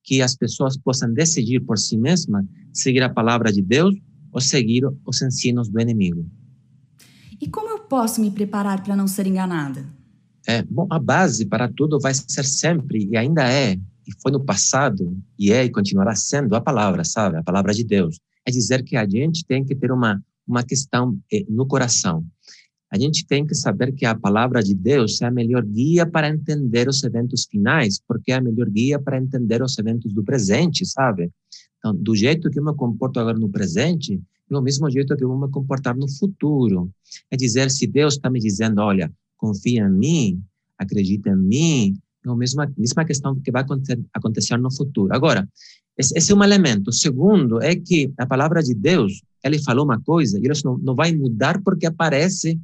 que 0.03 0.21
as 0.21 0.35
pessoas 0.35 0.77
possam 0.77 1.11
decidir 1.11 1.61
por 1.61 1.79
si 1.79 1.97
mesmas 1.97 2.45
seguir 2.71 3.01
a 3.01 3.09
palavra 3.09 3.51
de 3.51 3.63
Deus 3.63 3.95
ou 4.31 4.39
seguir 4.39 4.83
os 5.03 5.21
ensinos 5.23 5.69
do 5.69 5.81
inimigo. 5.81 6.23
E 7.41 7.47
como 7.47 7.69
eu 7.69 7.79
posso 7.79 8.21
me 8.21 8.29
preparar 8.29 8.83
para 8.83 8.95
não 8.95 9.07
ser 9.07 9.25
enganada? 9.25 9.83
É, 10.47 10.61
bom, 10.61 10.85
a 10.91 10.99
base 10.99 11.47
para 11.47 11.67
tudo 11.67 11.99
vai 11.99 12.13
ser 12.13 12.45
sempre 12.45 13.09
e 13.11 13.17
ainda 13.17 13.51
é, 13.51 13.73
e 13.73 14.21
foi 14.21 14.31
no 14.31 14.45
passado 14.45 15.17
e 15.37 15.51
é 15.51 15.65
e 15.65 15.71
continuará 15.71 16.13
sendo 16.13 16.55
a 16.55 16.61
palavra, 16.61 17.03
sabe? 17.03 17.37
A 17.37 17.43
palavra 17.43 17.73
de 17.73 17.83
Deus. 17.83 18.19
É 18.45 18.51
dizer 18.51 18.83
que 18.83 18.95
a 18.95 19.07
gente 19.07 19.45
tem 19.45 19.63
que 19.63 19.75
ter 19.75 19.91
uma 19.91 20.21
uma 20.47 20.63
questão 20.63 21.17
eh, 21.31 21.45
no 21.49 21.65
coração. 21.65 22.25
A 22.91 22.99
gente 22.99 23.25
tem 23.25 23.47
que 23.47 23.55
saber 23.55 23.93
que 23.93 24.05
a 24.05 24.13
palavra 24.13 24.61
de 24.61 24.75
Deus 24.75 25.21
é 25.21 25.25
a 25.25 25.31
melhor 25.31 25.63
guia 25.63 26.05
para 26.05 26.27
entender 26.27 26.89
os 26.89 27.01
eventos 27.03 27.45
finais, 27.49 28.01
porque 28.05 28.33
é 28.33 28.35
a 28.35 28.41
melhor 28.41 28.69
guia 28.69 28.99
para 28.99 29.17
entender 29.17 29.61
os 29.63 29.77
eventos 29.79 30.13
do 30.13 30.23
presente, 30.23 30.85
sabe? 30.85 31.31
Então, 31.79 31.95
do 31.95 32.13
jeito 32.13 32.49
que 32.49 32.59
eu 32.59 32.65
me 32.65 32.75
comporto 32.75 33.17
agora 33.19 33.37
no 33.37 33.49
presente, 33.49 34.21
é 34.51 34.57
o 34.57 34.61
mesmo 34.61 34.89
jeito 34.89 35.15
que 35.15 35.23
eu 35.23 35.29
vou 35.29 35.39
me 35.39 35.49
comportar 35.49 35.95
no 35.95 36.09
futuro. 36.09 36.91
É 37.31 37.37
dizer, 37.37 37.71
se 37.71 37.87
Deus 37.87 38.15
está 38.15 38.29
me 38.29 38.41
dizendo, 38.41 38.81
olha, 38.81 39.09
confia 39.37 39.85
em 39.85 39.91
mim, 39.91 40.43
acredita 40.77 41.29
em 41.29 41.37
mim, 41.37 41.97
é 42.25 42.29
a 42.29 42.35
mesma, 42.35 42.71
mesma 42.77 43.05
questão 43.05 43.39
que 43.39 43.51
vai 43.51 43.63
acontecer 44.13 44.57
no 44.57 44.69
futuro. 44.69 45.15
Agora, 45.15 45.47
esse 46.15 46.31
é 46.31 46.35
um 46.35 46.43
elemento. 46.43 46.89
O 46.89 46.93
segundo 46.93 47.61
é 47.61 47.75
que 47.75 48.11
a 48.17 48.25
palavra 48.25 48.61
de 48.61 48.73
Deus, 48.73 49.21
ele 49.43 49.61
falou 49.61 49.85
uma 49.85 49.99
coisa 50.01 50.39
e 50.39 50.49
isso 50.49 50.65
não, 50.65 50.77
não 50.77 50.95
vai 50.95 51.13
mudar 51.13 51.61
porque 51.61 51.85
aparece 51.85 52.59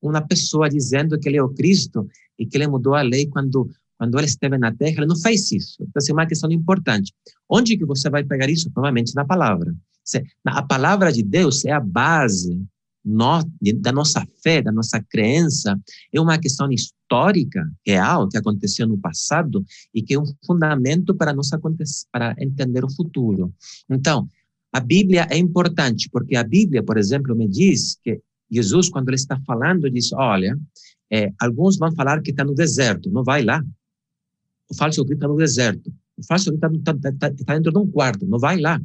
uma 0.00 0.20
pessoa 0.20 0.68
dizendo 0.68 1.18
que 1.18 1.28
ele 1.28 1.38
é 1.38 1.42
o 1.42 1.48
Cristo 1.48 2.06
e 2.38 2.44
que 2.44 2.56
ele 2.56 2.66
mudou 2.66 2.94
a 2.94 3.02
lei 3.02 3.26
quando 3.26 3.68
quando 4.02 4.18
ele 4.18 4.26
esteve 4.26 4.58
na 4.58 4.72
Terra, 4.72 4.96
ele 4.96 5.06
não 5.06 5.14
fez 5.14 5.52
isso. 5.52 5.76
Então, 5.80 6.02
é 6.08 6.12
uma 6.12 6.26
questão 6.26 6.50
importante. 6.50 7.12
Onde 7.48 7.76
que 7.76 7.84
você 7.84 8.10
vai 8.10 8.24
pegar 8.24 8.50
isso? 8.50 8.68
Provavelmente 8.72 9.14
na 9.14 9.24
palavra. 9.24 9.72
A 10.44 10.62
palavra 10.64 11.12
de 11.12 11.22
Deus 11.22 11.64
é 11.64 11.70
a 11.70 11.78
base 11.78 12.60
da 13.04 13.92
nossa 13.92 14.26
fé, 14.42 14.62
da 14.62 14.72
nossa 14.72 15.02
crença. 15.02 15.78
É 16.12 16.20
uma 16.20 16.38
questão 16.38 16.70
histórica, 16.70 17.68
real, 17.86 18.28
que 18.28 18.38
aconteceu 18.38 18.86
no 18.86 18.98
passado 18.98 19.64
e 19.94 20.02
que 20.02 20.14
é 20.14 20.18
um 20.18 20.26
fundamento 20.46 21.14
para, 21.14 21.32
nossa, 21.32 21.60
para 22.10 22.34
entender 22.38 22.84
o 22.84 22.94
futuro. 22.94 23.52
Então, 23.90 24.28
a 24.72 24.80
Bíblia 24.80 25.26
é 25.30 25.36
importante, 25.36 26.08
porque 26.10 26.36
a 26.36 26.44
Bíblia, 26.44 26.82
por 26.82 26.96
exemplo, 26.96 27.36
me 27.36 27.48
diz 27.48 27.98
que 28.02 28.20
Jesus, 28.50 28.88
quando 28.88 29.08
ele 29.08 29.16
está 29.16 29.38
falando, 29.46 29.90
diz: 29.90 30.12
olha, 30.12 30.58
é, 31.10 31.32
alguns 31.40 31.76
vão 31.76 31.92
falar 31.94 32.22
que 32.22 32.30
está 32.30 32.44
no 32.44 32.54
deserto, 32.54 33.10
não 33.10 33.24
vai 33.24 33.42
lá. 33.42 33.62
O 34.70 34.74
falso 34.74 35.04
Cristo 35.04 35.18
está 35.18 35.28
no 35.28 35.36
deserto. 35.36 35.92
O 36.16 36.24
falso 36.24 36.50
Cristo 36.50 36.78
está 36.78 36.94
tá, 36.94 37.12
tá, 37.18 37.30
tá 37.30 37.54
dentro 37.54 37.72
de 37.72 37.78
um 37.78 37.90
quarto, 37.90 38.26
não 38.26 38.38
vai 38.38 38.58
lá. 38.58 38.80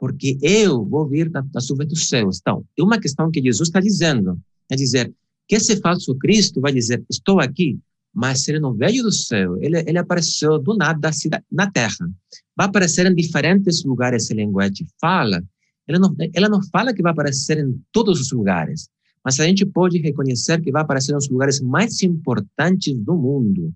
Porque 0.00 0.38
eu 0.40 0.84
vou 0.84 1.06
vir 1.06 1.28
da, 1.28 1.42
da 1.42 1.60
subir 1.60 1.86
dos 1.86 2.08
céus. 2.08 2.38
Então, 2.40 2.64
é 2.76 2.82
uma 2.82 2.98
questão 2.98 3.30
que 3.30 3.42
Jesus 3.42 3.68
está 3.68 3.78
dizendo. 3.78 4.40
É 4.70 4.74
dizer 4.74 5.12
que 5.46 5.56
esse 5.56 5.76
falso 5.76 6.14
Cristo 6.14 6.60
vai 6.60 6.72
dizer, 6.72 7.04
estou 7.10 7.38
aqui, 7.38 7.78
mas 8.12 8.46
ele 8.48 8.58
não 8.58 8.74
veio 8.74 9.02
do 9.02 9.12
céu, 9.12 9.56
ele, 9.62 9.78
ele 9.86 9.98
apareceu 9.98 10.58
do 10.58 10.76
nada 10.76 11.10
na 11.50 11.70
terra. 11.70 12.10
Vai 12.56 12.66
aparecer 12.66 13.06
em 13.06 13.14
diferentes 13.14 13.84
lugares, 13.84 14.24
esse 14.24 14.34
linguagem 14.34 14.86
fala. 15.00 15.42
Ele 15.86 15.98
não, 15.98 16.14
ela 16.34 16.48
não 16.48 16.62
fala 16.70 16.94
que 16.94 17.02
vai 17.02 17.12
aparecer 17.12 17.58
em 17.58 17.80
todos 17.92 18.20
os 18.20 18.30
lugares, 18.30 18.88
mas 19.24 19.38
a 19.38 19.44
gente 19.44 19.66
pode 19.66 19.98
reconhecer 19.98 20.60
que 20.60 20.72
vai 20.72 20.82
aparecer 20.82 21.12
nos 21.12 21.28
lugares 21.28 21.60
mais 21.60 22.02
importantes 22.02 22.96
do 22.96 23.16
mundo. 23.16 23.72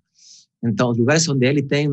Então, 0.62 0.90
os 0.90 0.98
lugares 0.98 1.28
onde 1.28 1.46
ele 1.46 1.62
tem, 1.62 1.88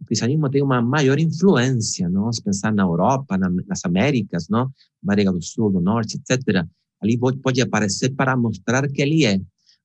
o 0.00 0.04
cristianismo 0.04 0.50
tem 0.50 0.62
uma 0.62 0.82
maior 0.82 1.18
influência, 1.18 2.08
não? 2.08 2.32
Se 2.32 2.42
pensar 2.42 2.72
na 2.72 2.82
Europa, 2.82 3.36
na, 3.38 3.48
nas 3.48 3.84
Américas, 3.84 4.48
não? 4.48 4.70
América 5.02 5.32
do 5.32 5.42
Sul, 5.42 5.70
do 5.70 5.80
Norte, 5.80 6.18
etc. 6.18 6.64
Ali 7.00 7.18
pode, 7.18 7.60
aparecer 7.60 8.10
para 8.10 8.36
mostrar 8.36 8.88
que 8.88 9.02
ele 9.02 9.24
é. 9.24 9.40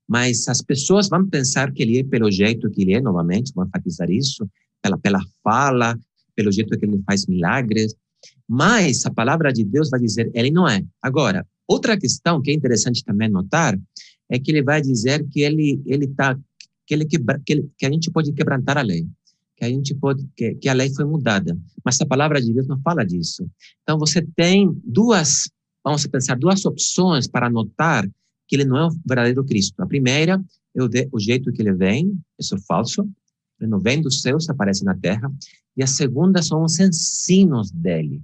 Mas 0.07 0.47
as 0.47 0.61
pessoas 0.61 1.07
vão 1.07 1.25
pensar 1.27 1.71
que 1.71 1.83
ele 1.83 1.99
é 1.99 2.03
pelo 2.03 2.29
jeito 2.29 2.69
que 2.69 2.81
ele 2.81 2.93
é, 2.93 3.01
novamente, 3.01 3.53
vão 3.53 3.65
enfatizar 3.65 4.09
isso, 4.09 4.47
pela, 4.81 4.97
pela 4.97 5.21
fala, 5.43 5.97
pelo 6.35 6.51
jeito 6.51 6.77
que 6.77 6.85
ele 6.85 7.01
faz 7.05 7.25
milagres. 7.25 7.95
Mas 8.47 9.05
a 9.05 9.11
palavra 9.11 9.53
de 9.53 9.63
Deus 9.63 9.89
vai 9.89 9.99
dizer, 9.99 10.29
ele 10.33 10.51
não 10.51 10.67
é. 10.67 10.83
Agora, 11.01 11.47
outra 11.67 11.97
questão 11.97 12.41
que 12.41 12.51
é 12.51 12.53
interessante 12.53 13.03
também 13.03 13.29
notar 13.29 13.79
é 14.29 14.39
que 14.39 14.51
ele 14.51 14.63
vai 14.63 14.81
dizer 14.81 15.25
que 15.29 15.41
ele 15.41 15.81
ele 15.85 16.05
está 16.05 16.37
que, 16.85 16.93
ele 16.93 17.05
quebra, 17.05 17.41
que, 17.45 17.53
ele, 17.53 17.69
que 17.77 17.85
a 17.85 17.91
gente 17.91 18.11
pode 18.11 18.33
quebrantar 18.33 18.77
a 18.77 18.81
lei, 18.81 19.07
que 19.61 19.65
a 19.65 19.69
gente 19.69 19.93
pode 19.93 20.27
que, 20.35 20.55
que 20.55 20.67
a 20.67 20.73
lei 20.73 20.91
foi 20.91 21.05
mudada, 21.05 21.55
mas 21.85 22.01
a 22.01 22.05
palavra 22.05 22.41
de 22.41 22.51
Deus 22.51 22.67
não 22.67 22.81
fala 22.81 23.05
disso. 23.05 23.47
Então 23.83 23.99
você 23.99 24.19
tem 24.35 24.75
duas, 24.83 25.51
vamos 25.83 26.07
pensar 26.07 26.35
duas 26.35 26.65
opções 26.65 27.27
para 27.27 27.47
notar 27.47 28.09
que 28.47 28.55
ele 28.55 28.65
não 28.65 28.77
é 28.77 28.87
o 28.87 28.91
verdadeiro 29.05 29.45
Cristo. 29.45 29.79
A 29.79 29.85
primeira 29.85 30.43
é 30.75 30.81
o, 30.81 30.87
de, 30.87 31.07
o 31.11 31.19
jeito 31.19 31.53
que 31.53 31.61
ele 31.61 31.73
vem, 31.73 32.19
isso 32.39 32.55
é 32.55 32.57
falso. 32.67 33.07
Ele 33.59 33.69
não 33.69 33.79
vem 33.79 34.01
dos 34.01 34.21
céus, 34.21 34.49
aparece 34.49 34.83
na 34.83 34.97
terra. 34.97 35.31
E 35.77 35.83
a 35.83 35.87
segunda 35.87 36.41
são 36.41 36.63
os 36.63 36.79
ensinos 36.79 37.69
dele. 37.69 38.19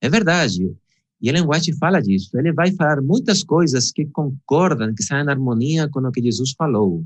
É 0.00 0.08
verdade. 0.08 0.74
E 1.20 1.28
Ellen 1.28 1.46
White 1.46 1.74
fala 1.74 2.00
disso. 2.00 2.30
Ele 2.38 2.50
vai 2.50 2.72
falar 2.72 3.02
muitas 3.02 3.44
coisas 3.44 3.92
que 3.92 4.06
concordam, 4.06 4.94
que 4.94 5.02
estão 5.02 5.18
em 5.18 5.28
harmonia 5.28 5.86
com 5.90 6.00
o 6.00 6.10
que 6.10 6.22
Jesus 6.22 6.52
falou 6.52 7.04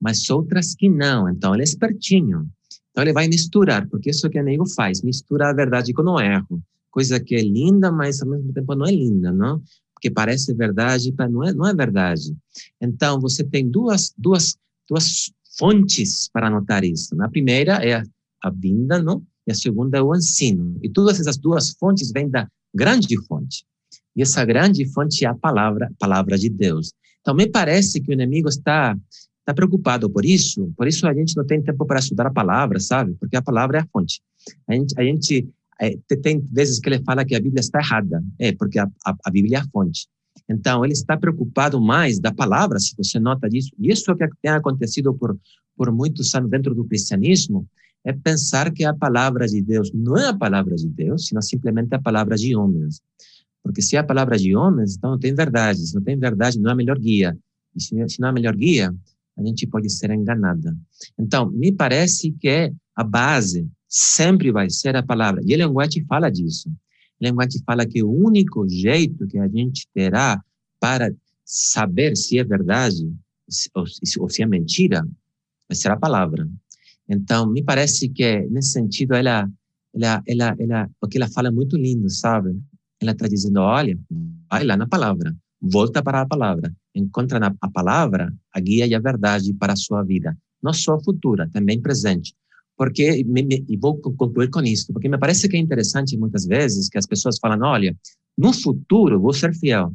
mas 0.00 0.30
outras 0.30 0.74
que 0.74 0.88
não. 0.88 1.28
Então, 1.28 1.54
ele 1.54 1.62
é 1.62 1.64
espertinho. 1.64 2.48
Então, 2.90 3.04
ele 3.04 3.12
vai 3.12 3.28
misturar, 3.28 3.88
porque 3.88 4.10
isso 4.10 4.28
que 4.28 4.40
o 4.40 4.42
nego 4.42 4.66
faz, 4.66 5.02
mistura 5.02 5.50
a 5.50 5.52
verdade 5.52 5.92
com 5.92 6.02
o 6.02 6.20
erro. 6.20 6.62
Coisa 6.90 7.20
que 7.20 7.36
é 7.36 7.40
linda, 7.40 7.92
mas 7.92 8.20
ao 8.20 8.28
mesmo 8.28 8.52
tempo 8.52 8.74
não 8.74 8.86
é 8.86 8.90
linda, 8.90 9.32
não? 9.32 9.62
Porque 9.94 10.10
parece 10.10 10.52
verdade, 10.54 11.14
mas 11.16 11.30
não 11.30 11.44
é, 11.44 11.52
não 11.52 11.66
é 11.66 11.74
verdade. 11.74 12.34
Então, 12.80 13.20
você 13.20 13.44
tem 13.44 13.68
duas, 13.68 14.12
duas, 14.18 14.56
duas 14.88 15.32
fontes 15.56 16.28
para 16.32 16.48
anotar 16.48 16.84
isso. 16.84 17.20
A 17.22 17.28
primeira 17.28 17.74
é 17.74 17.94
a, 17.94 18.02
a 18.42 18.50
vinda, 18.50 19.00
não? 19.00 19.22
E 19.46 19.52
a 19.52 19.54
segunda 19.54 19.98
é 19.98 20.02
o 20.02 20.14
ensino. 20.14 20.78
E 20.82 20.88
todas 20.88 21.20
essas 21.20 21.36
duas 21.36 21.70
fontes 21.70 22.10
vêm 22.10 22.28
da 22.28 22.48
grande 22.74 23.16
fonte. 23.26 23.64
E 24.16 24.22
essa 24.22 24.44
grande 24.44 24.84
fonte 24.92 25.24
é 25.24 25.28
a 25.28 25.34
palavra, 25.34 25.92
palavra 25.98 26.36
de 26.36 26.48
Deus. 26.48 26.92
Então, 27.20 27.34
me 27.34 27.46
parece 27.46 28.00
que 28.00 28.10
o 28.10 28.12
inimigo 28.12 28.48
está 28.48 28.96
está 29.40 29.54
preocupado 29.54 30.08
por 30.08 30.24
isso, 30.24 30.72
por 30.76 30.86
isso 30.86 31.06
a 31.06 31.14
gente 31.14 31.36
não 31.36 31.44
tem 31.44 31.60
tempo 31.62 31.84
para 31.86 31.98
estudar 31.98 32.26
a 32.26 32.32
palavra, 32.32 32.78
sabe? 32.78 33.14
Porque 33.18 33.36
a 33.36 33.42
palavra 33.42 33.78
é 33.78 33.80
a 33.80 33.86
fonte. 33.92 34.22
A 34.68 34.74
gente, 34.74 34.94
a 34.98 35.02
gente 35.02 35.48
é, 35.80 35.96
tem 36.22 36.40
vezes 36.52 36.78
que 36.78 36.88
ele 36.88 37.02
fala 37.02 37.24
que 37.24 37.34
a 37.34 37.40
Bíblia 37.40 37.60
está 37.60 37.80
errada, 37.80 38.22
é 38.38 38.52
porque 38.52 38.78
a, 38.78 38.88
a, 39.04 39.14
a, 39.24 39.30
Bíblia 39.30 39.58
é 39.58 39.60
a 39.60 39.68
fonte. 39.72 40.06
Então, 40.48 40.84
ele 40.84 40.92
está 40.92 41.16
preocupado 41.16 41.80
mais 41.80 42.18
da 42.18 42.32
palavra, 42.32 42.78
se 42.78 42.94
você 42.96 43.18
nota 43.18 43.48
disso. 43.48 43.70
E 43.78 43.90
isso 43.90 44.10
é 44.10 44.28
que 44.28 44.36
tem 44.42 44.50
acontecido 44.50 45.14
por, 45.14 45.38
por 45.76 45.90
muitos 45.92 46.34
anos 46.34 46.50
dentro 46.50 46.74
do 46.74 46.84
cristianismo, 46.84 47.66
é 48.04 48.12
pensar 48.12 48.72
que 48.72 48.84
a 48.84 48.94
palavra 48.94 49.46
de 49.46 49.60
Deus 49.62 49.92
não 49.92 50.16
é 50.16 50.28
a 50.28 50.36
palavra 50.36 50.74
de 50.74 50.88
Deus, 50.88 51.26
sino 51.26 51.42
simplesmente 51.42 51.94
a 51.94 52.00
palavra 52.00 52.36
de 52.36 52.56
homens. 52.56 53.00
Porque 53.62 53.82
se 53.82 53.96
é 53.96 53.98
a 53.98 54.04
palavra 54.04 54.38
de 54.38 54.56
homens, 54.56 54.96
então 54.96 55.10
não 55.10 55.18
tem 55.18 55.34
verdade. 55.34 55.86
Se 55.86 55.94
não 55.94 56.02
tem 56.02 56.18
verdade, 56.18 56.58
não 56.58 56.70
é 56.70 56.72
a 56.72 56.76
melhor 56.76 56.98
guia. 56.98 57.36
E 57.76 57.82
se, 57.82 58.08
se 58.08 58.20
não 58.20 58.28
é 58.28 58.30
a 58.30 58.34
melhor 58.34 58.56
guia, 58.56 58.94
a 59.40 59.46
gente 59.46 59.66
pode 59.66 59.90
ser 59.90 60.10
enganada. 60.10 60.76
Então, 61.18 61.50
me 61.50 61.72
parece 61.72 62.32
que 62.32 62.72
a 62.94 63.02
base 63.02 63.66
sempre 63.88 64.52
vai 64.52 64.68
ser 64.70 64.94
a 64.96 65.02
palavra. 65.02 65.42
E 65.44 65.52
Ellen 65.52 65.72
White 65.74 66.04
fala 66.04 66.30
disso. 66.30 66.70
Ellen 67.20 67.36
White 67.36 67.62
fala 67.64 67.86
que 67.86 68.02
o 68.02 68.10
único 68.10 68.68
jeito 68.68 69.26
que 69.26 69.38
a 69.38 69.48
gente 69.48 69.88
terá 69.94 70.42
para 70.78 71.12
saber 71.44 72.16
se 72.16 72.38
é 72.38 72.44
verdade 72.44 73.12
ou, 73.74 73.86
se 73.86 74.42
é 74.42 74.46
mentira 74.46 75.06
vai 75.68 75.76
ser 75.76 75.90
a 75.90 75.96
palavra. 75.96 76.48
Então, 77.08 77.50
me 77.50 77.62
parece 77.62 78.08
que 78.08 78.42
nesse 78.50 78.72
sentido 78.72 79.14
ela 79.14 79.50
ela 79.92 80.22
ela 80.26 80.56
ela 80.58 80.90
o 81.00 81.08
que 81.08 81.18
ela 81.18 81.28
fala 81.28 81.48
é 81.48 81.50
muito 81.50 81.76
lindo, 81.76 82.08
sabe? 82.08 82.56
Ela 83.00 83.12
está 83.12 83.26
dizendo, 83.26 83.60
olha, 83.60 83.98
vai 84.48 84.64
lá 84.64 84.76
na 84.76 84.86
palavra 84.86 85.34
volta 85.60 86.02
para 86.02 86.22
a 86.22 86.26
palavra, 86.26 86.74
encontra 86.94 87.38
na 87.38 87.54
a 87.60 87.70
palavra 87.70 88.32
a 88.52 88.60
guia 88.60 88.86
e 88.86 88.94
a 88.94 88.98
verdade 88.98 89.52
para 89.54 89.72
a 89.72 89.76
sua 89.76 90.02
vida, 90.02 90.36
não 90.62 90.72
só 90.72 90.98
futura, 91.00 91.48
também 91.52 91.80
presente. 91.80 92.34
Porque, 92.76 93.22
me, 93.24 93.42
me, 93.42 93.64
e 93.68 93.76
vou 93.76 93.98
concluir 93.98 94.48
com 94.48 94.62
isso, 94.62 94.92
porque 94.92 95.08
me 95.08 95.18
parece 95.18 95.48
que 95.48 95.56
é 95.56 95.60
interessante 95.60 96.16
muitas 96.16 96.46
vezes 96.46 96.88
que 96.88 96.98
as 96.98 97.06
pessoas 97.06 97.38
falam, 97.38 97.60
olha, 97.68 97.94
no 98.36 98.52
futuro 98.52 99.20
vou 99.20 99.34
ser 99.34 99.54
fiel, 99.54 99.94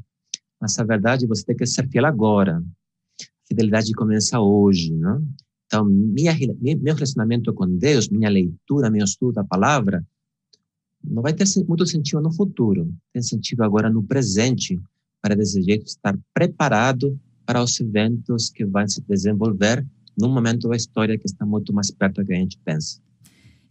mas 0.61 0.77
a 0.77 0.83
verdade 0.83 1.25
você 1.25 1.43
tem 1.43 1.55
que 1.55 1.65
ser 1.65 1.89
fiel 1.89 2.05
agora. 2.05 2.63
A 3.19 3.47
fidelidade 3.47 3.91
começa 3.93 4.39
hoje, 4.39 4.93
não? 4.93 5.27
Então, 5.65 5.83
minha, 5.85 6.35
meu 6.61 6.93
relacionamento 6.93 7.53
com 7.53 7.67
Deus, 7.67 8.07
minha 8.07 8.29
leitura, 8.29 8.89
meu 8.91 9.03
estudo 9.03 9.33
da 9.33 9.43
palavra, 9.43 10.05
não 11.03 11.21
vai 11.21 11.33
ter 11.33 11.45
muito 11.67 11.85
sentido 11.85 12.21
no 12.21 12.33
futuro, 12.33 12.93
tem 13.13 13.21
sentido 13.21 13.63
agora 13.63 13.89
no 13.89 14.03
presente, 14.03 14.79
para 15.25 15.35
desse 15.35 15.59
jeito 15.63 15.87
estar 15.87 16.15
preparado 16.31 17.19
para 17.47 17.63
os 17.63 17.79
eventos 17.79 18.51
que 18.51 18.63
vão 18.63 18.87
se 18.87 19.01
desenvolver 19.09 19.83
num 20.15 20.31
momento 20.31 20.69
da 20.69 20.75
história 20.75 21.17
que 21.17 21.25
está 21.25 21.43
muito 21.43 21.73
mais 21.73 21.89
perto 21.89 22.21
do 22.21 22.27
que 22.27 22.33
a 22.33 22.37
gente 22.37 22.59
pensa. 22.63 22.99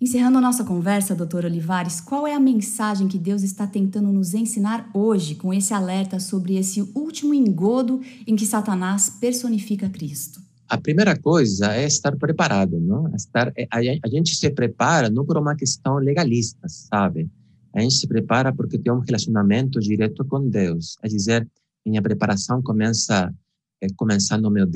Encerrando 0.01 0.39
a 0.39 0.41
nossa 0.41 0.65
conversa, 0.65 1.15
doutor 1.15 1.45
Olivares, 1.45 2.01
qual 2.01 2.27
é 2.27 2.35
a 2.35 2.41
mensagem 2.41 3.07
que 3.07 3.17
Deus 3.17 3.45
está 3.45 3.69
tentando 3.69 4.13
nos 4.13 4.35
ensinar 4.35 4.91
hoje 4.93 5.37
com 5.37 5.55
esse 5.55 5.73
alerta 5.73 6.19
sobre 6.19 6.57
esse 6.57 6.83
último 6.93 7.33
engodo 7.33 8.01
em 8.27 8.35
que 8.35 8.45
Satanás 8.45 9.09
personifica 9.21 9.89
Cristo? 9.89 10.41
A 10.69 10.77
primeira 10.77 11.17
coisa 11.17 11.73
é 11.73 11.87
estar 11.87 12.17
preparado, 12.17 12.81
não? 12.81 13.15
Estar, 13.15 13.53
a, 13.71 13.79
a 13.79 14.09
gente 14.09 14.35
se 14.35 14.51
prepara 14.51 15.09
não 15.09 15.25
por 15.25 15.39
uma 15.39 15.55
questão 15.55 15.99
legalista, 15.99 16.67
sabe? 16.69 17.31
A 17.75 17.81
gente 17.81 17.95
se 17.95 18.07
prepara 18.07 18.53
porque 18.55 18.79
tem 18.79 18.93
um 18.93 19.01
relacionamento 19.01 19.81
direto 19.81 20.25
com 20.25 20.49
Deus. 20.49 20.97
É 21.03 21.09
dizer, 21.09 21.49
minha 21.85 22.01
preparação 22.01 22.63
começa 22.63 23.35
é, 23.81 23.87
começando 23.97 24.51
meu, 24.51 24.67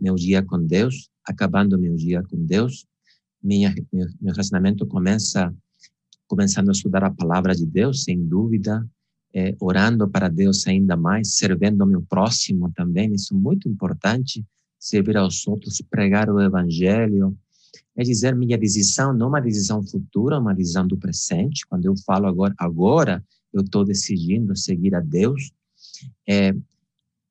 meu 0.00 0.14
dia 0.14 0.42
com 0.42 0.64
Deus, 0.64 1.10
acabando 1.24 1.78
meu 1.78 1.94
dia 1.94 2.22
com 2.22 2.44
Deus. 2.44 2.86
Minha, 3.42 3.74
meu, 3.92 4.06
meu 4.20 4.32
relacionamento 4.32 4.86
começa 4.86 5.54
começando 6.26 6.68
a 6.68 6.72
estudar 6.72 7.04
a 7.04 7.10
palavra 7.10 7.54
de 7.54 7.64
Deus, 7.64 8.04
sem 8.04 8.22
dúvida, 8.26 8.86
é, 9.34 9.54
orando 9.60 10.08
para 10.08 10.28
Deus 10.28 10.66
ainda 10.66 10.96
mais, 10.96 11.36
servindo 11.36 11.82
o 11.82 11.86
meu 11.86 12.02
próximo 12.02 12.70
também, 12.74 13.12
isso 13.14 13.34
é 13.34 13.38
muito 13.38 13.68
importante, 13.68 14.44
servir 14.78 15.16
aos 15.16 15.46
outros, 15.46 15.82
pregar 15.90 16.30
o 16.30 16.40
evangelho, 16.40 17.36
é 17.98 18.04
dizer 18.04 18.34
minha 18.36 18.56
decisão, 18.56 19.12
não 19.12 19.26
uma 19.26 19.40
decisão 19.40 19.82
futura, 19.82 20.38
uma 20.38 20.54
decisão 20.54 20.86
do 20.86 20.96
presente, 20.96 21.66
quando 21.66 21.84
eu 21.84 21.96
falo 22.06 22.26
agora, 22.26 22.54
agora 22.56 23.24
eu 23.52 23.62
estou 23.62 23.84
decidindo 23.84 24.56
seguir 24.56 24.94
a 24.94 25.00
Deus, 25.00 25.52
é, 26.26 26.52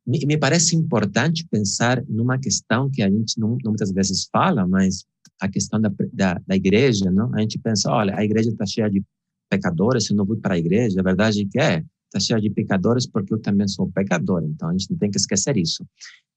me, 0.06 0.26
me, 0.26 0.38
parece 0.38 0.76
importante 0.76 1.48
pensar 1.50 2.04
numa 2.10 2.38
questão 2.38 2.90
que 2.90 3.02
a 3.02 3.10
gente 3.10 3.40
não, 3.40 3.58
não 3.64 3.72
muitas 3.72 3.92
vezes 3.92 4.28
fala, 4.30 4.68
mas 4.68 5.06
a 5.40 5.48
questão 5.48 5.80
da, 5.80 5.90
da, 6.12 6.42
da 6.46 6.56
igreja, 6.56 7.10
não? 7.12 7.34
A 7.34 7.40
gente 7.40 7.58
pensa, 7.60 7.90
olha, 7.90 8.18
a 8.18 8.24
igreja 8.24 8.50
está 8.50 8.66
cheia 8.66 8.90
de 8.90 9.02
pecadores, 9.50 10.10
eu 10.10 10.18
não 10.18 10.26
vou 10.26 10.36
para 10.36 10.56
a 10.56 10.58
igreja. 10.58 11.00
A 11.00 11.04
verdade 11.04 11.44
é 11.44 11.46
que 11.46 11.60
é, 11.60 11.84
está 12.08 12.20
cheia 12.20 12.42
de 12.42 12.50
pecadores 12.50 13.06
porque 13.06 13.34
eu 13.34 13.40
também 13.40 13.68
sou 13.68 13.90
pecador. 13.92 14.44
Então, 14.44 14.70
a 14.70 14.72
gente 14.72 14.92
não 14.92 14.98
tem 14.98 15.12
que 15.12 15.18
esquecer 15.18 15.58
isso. 15.58 15.86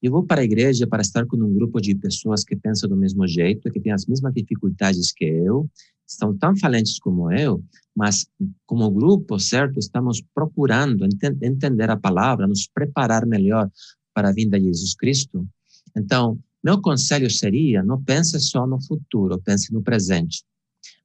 Eu 0.02 0.12
vou 0.12 0.24
para 0.24 0.40
a 0.40 0.44
igreja 0.44 0.86
para 0.86 1.02
estar 1.02 1.26
com 1.26 1.36
um 1.36 1.52
grupo 1.52 1.80
de 1.80 1.94
pessoas 1.94 2.44
que 2.44 2.56
pensam 2.56 2.88
do 2.88 2.96
mesmo 2.96 3.26
jeito, 3.26 3.70
que 3.70 3.80
têm 3.80 3.92
as 3.92 4.06
mesmas 4.06 4.32
dificuldades 4.34 5.12
que 5.12 5.24
eu, 5.24 5.68
estão 6.08 6.36
tão 6.36 6.56
falentes 6.56 6.98
como 6.98 7.30
eu, 7.32 7.62
mas 7.94 8.26
como 8.66 8.90
grupo, 8.90 9.38
certo, 9.38 9.78
estamos 9.78 10.22
procurando 10.34 11.04
ent 11.04 11.22
entender 11.42 11.90
a 11.90 11.96
palavra, 11.96 12.46
nos 12.46 12.66
preparar 12.66 13.26
melhor 13.26 13.70
para 14.12 14.30
a 14.30 14.32
vinda 14.32 14.58
de 14.58 14.66
Jesus 14.66 14.94
Cristo. 14.94 15.46
Então, 15.96 16.38
meu 16.62 16.80
conselho 16.80 17.30
seria, 17.30 17.82
não 17.82 18.02
pense 18.02 18.38
só 18.40 18.66
no 18.66 18.82
futuro, 18.82 19.40
pense 19.40 19.72
no 19.72 19.82
presente. 19.82 20.42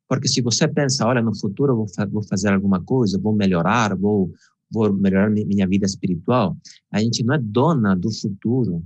Porque 0.07 0.27
se 0.27 0.41
você 0.41 0.67
pensa, 0.67 1.05
olha, 1.05 1.21
no 1.21 1.35
futuro 1.35 1.73
eu 1.73 1.77
vou, 1.77 1.87
fa 1.87 2.05
vou 2.05 2.23
fazer 2.23 2.49
alguma 2.49 2.81
coisa, 2.81 3.19
vou 3.19 3.33
melhorar, 3.33 3.95
vou, 3.95 4.31
vou 4.71 4.91
melhorar 4.93 5.29
minha 5.29 5.67
vida 5.67 5.85
espiritual, 5.85 6.57
a 6.91 6.99
gente 6.99 7.23
não 7.23 7.35
é 7.35 7.39
dona 7.39 7.95
do 7.95 8.11
futuro. 8.11 8.85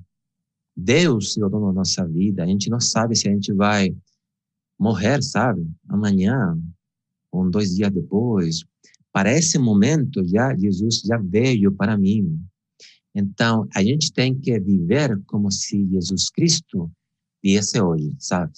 Deus 0.76 1.38
é 1.38 1.44
o 1.44 1.50
dono 1.50 1.68
da 1.68 1.74
nossa 1.74 2.08
vida. 2.08 2.44
A 2.44 2.48
gente 2.48 2.70
não 2.70 2.80
sabe 2.80 3.16
se 3.16 3.28
a 3.28 3.32
gente 3.32 3.52
vai 3.54 3.96
morrer, 4.78 5.22
sabe? 5.22 5.70
Amanhã, 5.88 6.58
ou 7.32 7.50
dois 7.50 7.76
dias 7.76 7.92
depois. 7.92 8.64
Para 9.12 9.32
esse 9.32 9.58
momento, 9.58 10.26
já 10.26 10.56
Jesus 10.56 11.02
já 11.02 11.18
veio 11.18 11.72
para 11.72 11.98
mim. 11.98 12.40
Então, 13.14 13.68
a 13.76 13.84
gente 13.84 14.14
tem 14.14 14.40
que 14.40 14.58
viver 14.60 15.20
como 15.26 15.52
se 15.52 15.86
Jesus 15.90 16.30
Cristo 16.30 16.90
viesse 17.44 17.82
hoje, 17.82 18.16
sabe? 18.20 18.54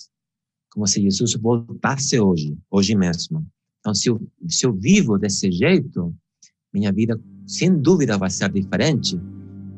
Como 0.71 0.85
se 0.85 1.01
Jesus 1.01 1.33
voltasse 1.35 2.19
hoje, 2.19 2.57
hoje 2.69 2.95
mesmo. 2.95 3.45
Então, 3.79 3.95
se 3.95 4.09
eu, 4.09 4.21
se 4.47 4.65
eu 4.65 4.73
vivo 4.73 5.17
desse 5.17 5.51
jeito, 5.51 6.13
minha 6.73 6.91
vida, 6.91 7.19
sem 7.45 7.77
dúvida, 7.77 8.17
vai 8.17 8.29
ser 8.29 8.51
diferente. 8.51 9.19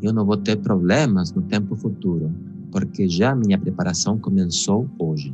Eu 0.01 0.13
não 0.13 0.25
vou 0.25 0.37
ter 0.37 0.57
problemas 0.57 1.31
no 1.31 1.41
tempo 1.41 1.75
futuro, 1.75 2.31
porque 2.71 3.07
já 3.07 3.35
minha 3.35 3.57
preparação 3.57 4.17
começou 4.17 4.89
hoje. 4.99 5.33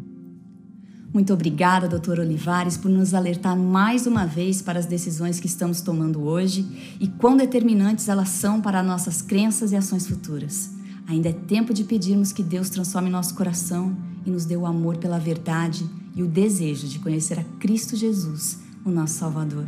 Muito 1.12 1.34
obrigada, 1.34 1.88
doutor 1.88 2.20
Olivares, 2.20 2.78
por 2.78 2.90
nos 2.90 3.16
alertar 3.16 3.58
mais 3.58 4.06
uma 4.06 4.26
vez 4.26 4.62
para 4.62 4.78
as 4.78 4.86
decisões 4.86 5.40
que 5.40 5.48
estamos 5.48 5.82
tomando 5.82 6.22
hoje 6.22 6.96
e 7.00 7.08
quão 7.08 7.36
determinantes 7.36 8.08
elas 8.08 8.30
são 8.30 8.62
para 8.62 8.84
nossas 8.84 9.22
crenças 9.22 9.72
e 9.72 9.76
ações 9.76 10.08
futuras. 10.08 10.72
Ainda 11.08 11.30
é 11.30 11.34
tempo 11.34 11.74
de 11.74 11.84
pedirmos 11.84 12.32
que 12.32 12.44
Deus 12.44 12.70
transforme 12.70 13.10
nosso 13.10 13.34
coração 13.34 13.98
e 14.24 14.30
nos 14.30 14.46
dê 14.46 14.56
o 14.56 14.68
amor 14.68 14.98
pela 14.98 15.18
verdade 15.18 15.84
e 16.16 16.22
o 16.22 16.28
desejo 16.28 16.88
de 16.88 17.00
conhecer 17.00 17.40
a 17.40 17.44
Cristo 17.60 17.96
Jesus, 17.96 18.60
o 18.86 18.92
nosso 18.92 19.16
Salvador. 19.16 19.66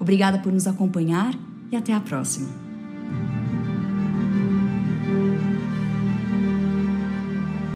Obrigada 0.00 0.38
por 0.38 0.52
nos 0.52 0.66
acompanhar 0.66 1.34
e 1.70 1.76
até 1.76 1.92
a 1.92 2.00
próxima. 2.00 2.48